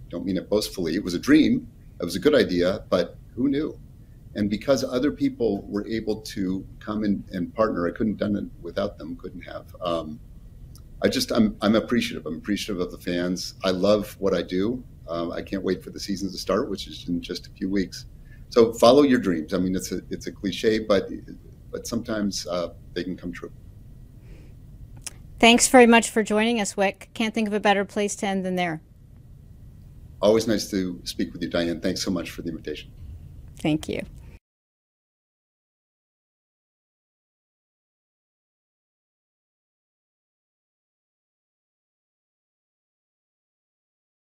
don't 0.08 0.24
mean 0.24 0.36
it 0.36 0.48
boastfully. 0.48 0.94
It 0.94 1.04
was 1.04 1.14
a 1.14 1.18
dream. 1.18 1.68
It 2.00 2.04
was 2.04 2.16
a 2.16 2.20
good 2.20 2.34
idea, 2.34 2.84
but 2.88 3.16
who 3.34 3.48
knew? 3.48 3.78
And 4.34 4.48
because 4.48 4.84
other 4.84 5.10
people 5.10 5.62
were 5.66 5.86
able 5.88 6.20
to 6.20 6.64
come 6.78 7.02
and, 7.02 7.24
and 7.32 7.52
partner, 7.54 7.88
I 7.88 7.90
couldn't 7.90 8.14
have 8.14 8.18
done 8.18 8.36
it 8.36 8.44
without 8.62 8.98
them, 8.98 9.16
couldn't 9.16 9.42
have. 9.42 9.74
Um, 9.80 10.20
I 11.02 11.08
just, 11.08 11.32
I'm, 11.32 11.56
I'm 11.60 11.74
appreciative. 11.74 12.26
I'm 12.26 12.36
appreciative 12.36 12.80
of 12.80 12.92
the 12.92 12.98
fans. 12.98 13.54
I 13.64 13.70
love 13.70 14.16
what 14.20 14.34
I 14.34 14.42
do. 14.42 14.82
Um, 15.08 15.32
I 15.32 15.42
can't 15.42 15.62
wait 15.62 15.82
for 15.82 15.90
the 15.90 16.00
season 16.00 16.30
to 16.30 16.38
start, 16.38 16.68
which 16.68 16.86
is 16.86 17.08
in 17.08 17.20
just 17.20 17.46
a 17.46 17.50
few 17.50 17.68
weeks. 17.70 18.06
So 18.50 18.72
follow 18.74 19.02
your 19.02 19.18
dreams. 19.18 19.54
I 19.54 19.58
mean, 19.58 19.74
it's 19.74 19.92
a, 19.92 20.00
it's 20.10 20.26
a 20.26 20.32
cliche, 20.32 20.78
but, 20.80 21.08
but 21.70 21.86
sometimes 21.86 22.46
uh, 22.46 22.70
they 22.94 23.04
can 23.04 23.16
come 23.16 23.32
true. 23.32 23.52
Thanks 25.38 25.68
very 25.68 25.86
much 25.86 26.10
for 26.10 26.22
joining 26.22 26.60
us, 26.60 26.74
Wyc. 26.74 27.06
Can't 27.14 27.32
think 27.32 27.46
of 27.46 27.54
a 27.54 27.60
better 27.60 27.84
place 27.84 28.16
to 28.16 28.26
end 28.26 28.44
than 28.44 28.56
there. 28.56 28.80
Always 30.20 30.48
nice 30.48 30.68
to 30.70 31.00
speak 31.04 31.32
with 31.32 31.42
you, 31.42 31.48
Diane. 31.48 31.80
Thanks 31.80 32.02
so 32.02 32.10
much 32.10 32.30
for 32.30 32.42
the 32.42 32.48
invitation. 32.48 32.90
Thank 33.60 33.88
you. 33.88 34.04